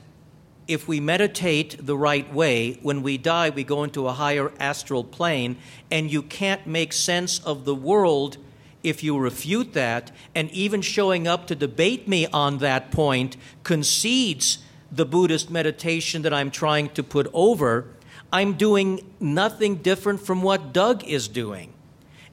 [0.69, 5.03] if we meditate the right way, when we die, we go into a higher astral
[5.03, 5.57] plane,
[5.89, 8.37] and you can't make sense of the world
[8.83, 14.59] if you refute that, and even showing up to debate me on that point concedes
[14.91, 17.87] the Buddhist meditation that I'm trying to put over,
[18.31, 21.73] I'm doing nothing different from what Doug is doing.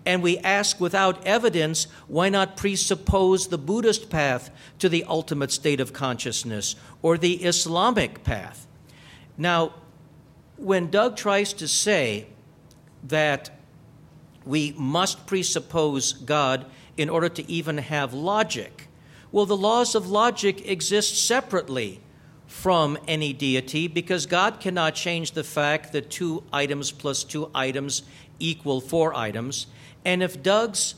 [0.07, 5.81] And we ask without evidence, why not presuppose the Buddhist path to the ultimate state
[5.81, 8.69] of consciousness or the Islamic path?
[9.37, 9.75] Now,
[10.57, 12.27] when Doug tries to say
[13.03, 13.51] that
[14.47, 18.89] we must presuppose God in order to even have logic,
[19.33, 22.01] well, the laws of logic exist separately
[22.47, 28.03] from any deity because God cannot change the fact that two items plus two items
[28.39, 29.67] equal four items.
[30.07, 30.95] And if Doug's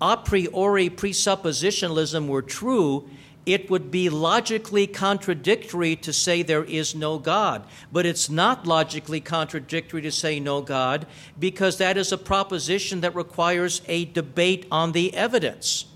[0.00, 3.10] a priori presuppositionalism were true,
[3.44, 7.66] it would be logically contradictory to say there is no God.
[7.90, 11.08] But it's not logically contradictory to say no God
[11.40, 15.86] because that is a proposition that requires a debate on the evidence.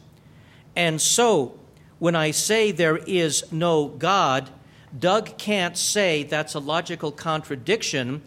[0.75, 1.61] And so,
[2.01, 4.51] when I say there is no God,
[4.99, 8.23] Doug can't say that's a logical contradiction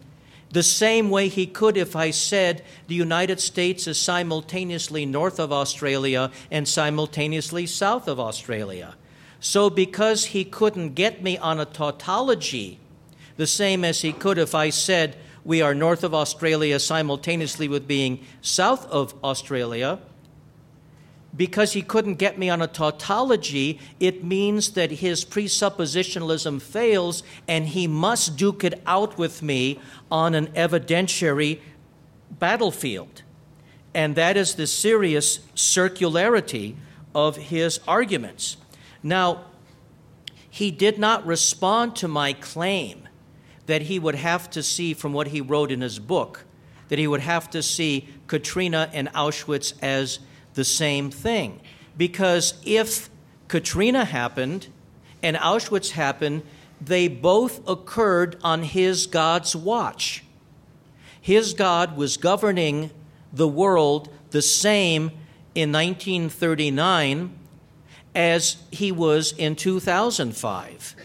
[0.50, 5.52] the same way he could if I said the United States is simultaneously north of
[5.52, 8.96] Australia and simultaneously south of Australia.
[9.38, 12.78] So, because he couldn't get me on a tautology,
[13.36, 17.88] the same as he could if I said we are north of Australia simultaneously with
[17.88, 19.98] being south of Australia,
[21.36, 27.68] because he couldn't get me on a tautology, it means that his presuppositionalism fails and
[27.68, 29.78] he must duke it out with me
[30.10, 31.60] on an evidentiary
[32.30, 33.22] battlefield.
[33.94, 36.74] And that is the serious circularity
[37.14, 38.56] of his arguments.
[39.02, 39.44] Now,
[40.48, 43.08] he did not respond to my claim
[43.66, 46.44] that he would have to see from what he wrote in his book,
[46.88, 50.18] that he would have to see Katrina and Auschwitz as
[50.54, 51.60] the same thing.
[51.96, 53.08] Because if
[53.48, 54.68] Katrina happened
[55.22, 56.42] and Auschwitz happened,
[56.80, 60.24] they both occurred on his God's watch.
[61.20, 62.90] His God was governing
[63.32, 65.10] the world the same
[65.54, 67.36] in 1939
[68.14, 70.96] as he was in 2005.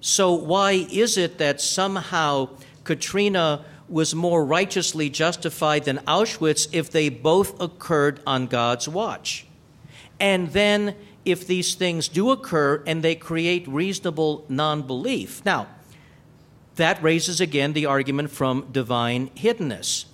[0.00, 2.48] So, why is it that somehow
[2.84, 9.46] Katrina was more righteously justified than Auschwitz if they both occurred on God's watch.
[10.18, 15.44] And then, if these things do occur and they create reasonable non belief.
[15.44, 15.66] Now,
[16.76, 20.06] that raises again the argument from divine hiddenness.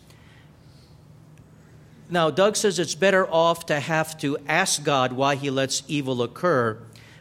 [2.08, 6.22] Now, Doug says it's better off to have to ask God why he lets evil
[6.22, 6.78] occur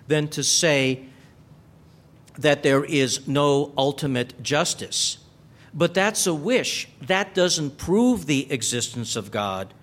[0.07, 1.05] than to say
[2.37, 5.17] that there is no ultimate justice.
[5.76, 6.88] But that's a wish.
[7.01, 9.73] That doesn't prove the existence of God.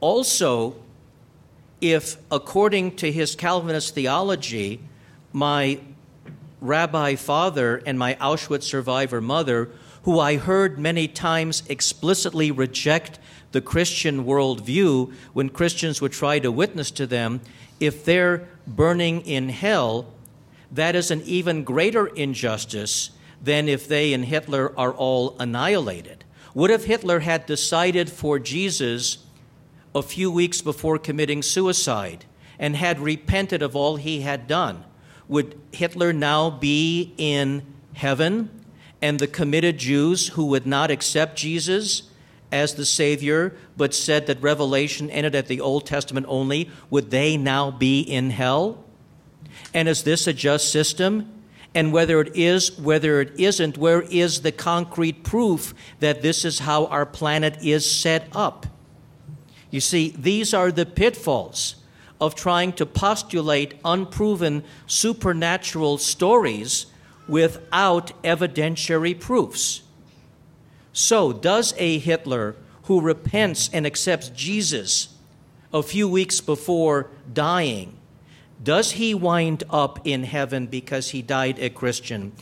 [0.00, 0.76] Also,
[1.80, 4.80] if, according to his Calvinist theology,
[5.32, 5.80] my
[6.60, 9.70] rabbi father and my Auschwitz survivor mother,
[10.02, 13.18] who I heard many times explicitly reject
[13.52, 17.40] the Christian worldview when Christians would try to witness to them,
[17.80, 20.06] if they're burning in hell,
[20.70, 23.10] that is an even greater injustice
[23.42, 26.24] than if they and Hitler are all annihilated.
[26.54, 29.18] What if Hitler had decided for Jesus
[29.94, 32.24] a few weeks before committing suicide
[32.58, 34.84] and had repented of all he had done?
[35.28, 37.62] Would Hitler now be in
[37.94, 38.50] heaven?
[39.00, 42.10] And the committed Jews who would not accept Jesus
[42.50, 47.36] as the Savior, but said that revelation ended at the Old Testament only, would they
[47.36, 48.84] now be in hell?
[49.74, 51.30] And is this a just system?
[51.74, 56.60] And whether it is, whether it isn't, where is the concrete proof that this is
[56.60, 58.66] how our planet is set up?
[59.70, 61.76] You see, these are the pitfalls
[62.20, 66.86] of trying to postulate unproven supernatural stories
[67.28, 69.82] without evidentiary proofs.
[70.92, 75.14] So, does a Hitler who repents and accepts Jesus
[75.72, 77.97] a few weeks before dying
[78.62, 82.32] does he wind up in heaven because he died a Christian?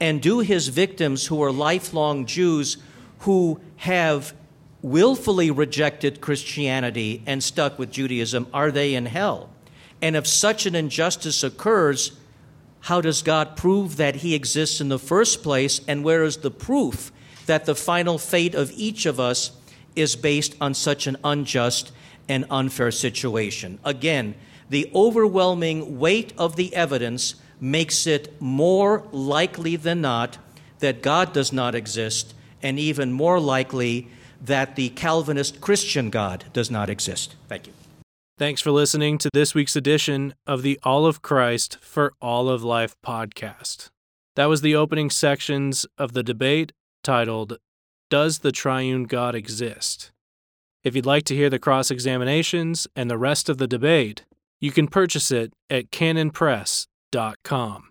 [0.00, 2.76] And do his victims, who are lifelong Jews
[3.20, 4.34] who have
[4.82, 9.50] willfully rejected Christianity and stuck with Judaism, are they in hell?
[10.02, 12.12] And if such an injustice occurs,
[12.80, 15.80] how does God prove that he exists in the first place?
[15.88, 17.10] And where is the proof
[17.46, 19.52] that the final fate of each of us
[19.96, 21.90] is based on such an unjust
[22.28, 23.80] and unfair situation?
[23.82, 24.34] Again,
[24.68, 30.38] the overwhelming weight of the evidence makes it more likely than not
[30.80, 34.08] that God does not exist, and even more likely
[34.42, 37.34] that the Calvinist Christian God does not exist.
[37.48, 37.72] Thank you.
[38.38, 42.62] Thanks for listening to this week's edition of the All of Christ for All of
[42.62, 43.88] Life podcast.
[44.34, 47.56] That was the opening sections of the debate titled,
[48.10, 50.10] Does the Triune God Exist?
[50.84, 54.26] If you'd like to hear the cross examinations and the rest of the debate,
[54.60, 57.90] you can purchase it at canonpress.com.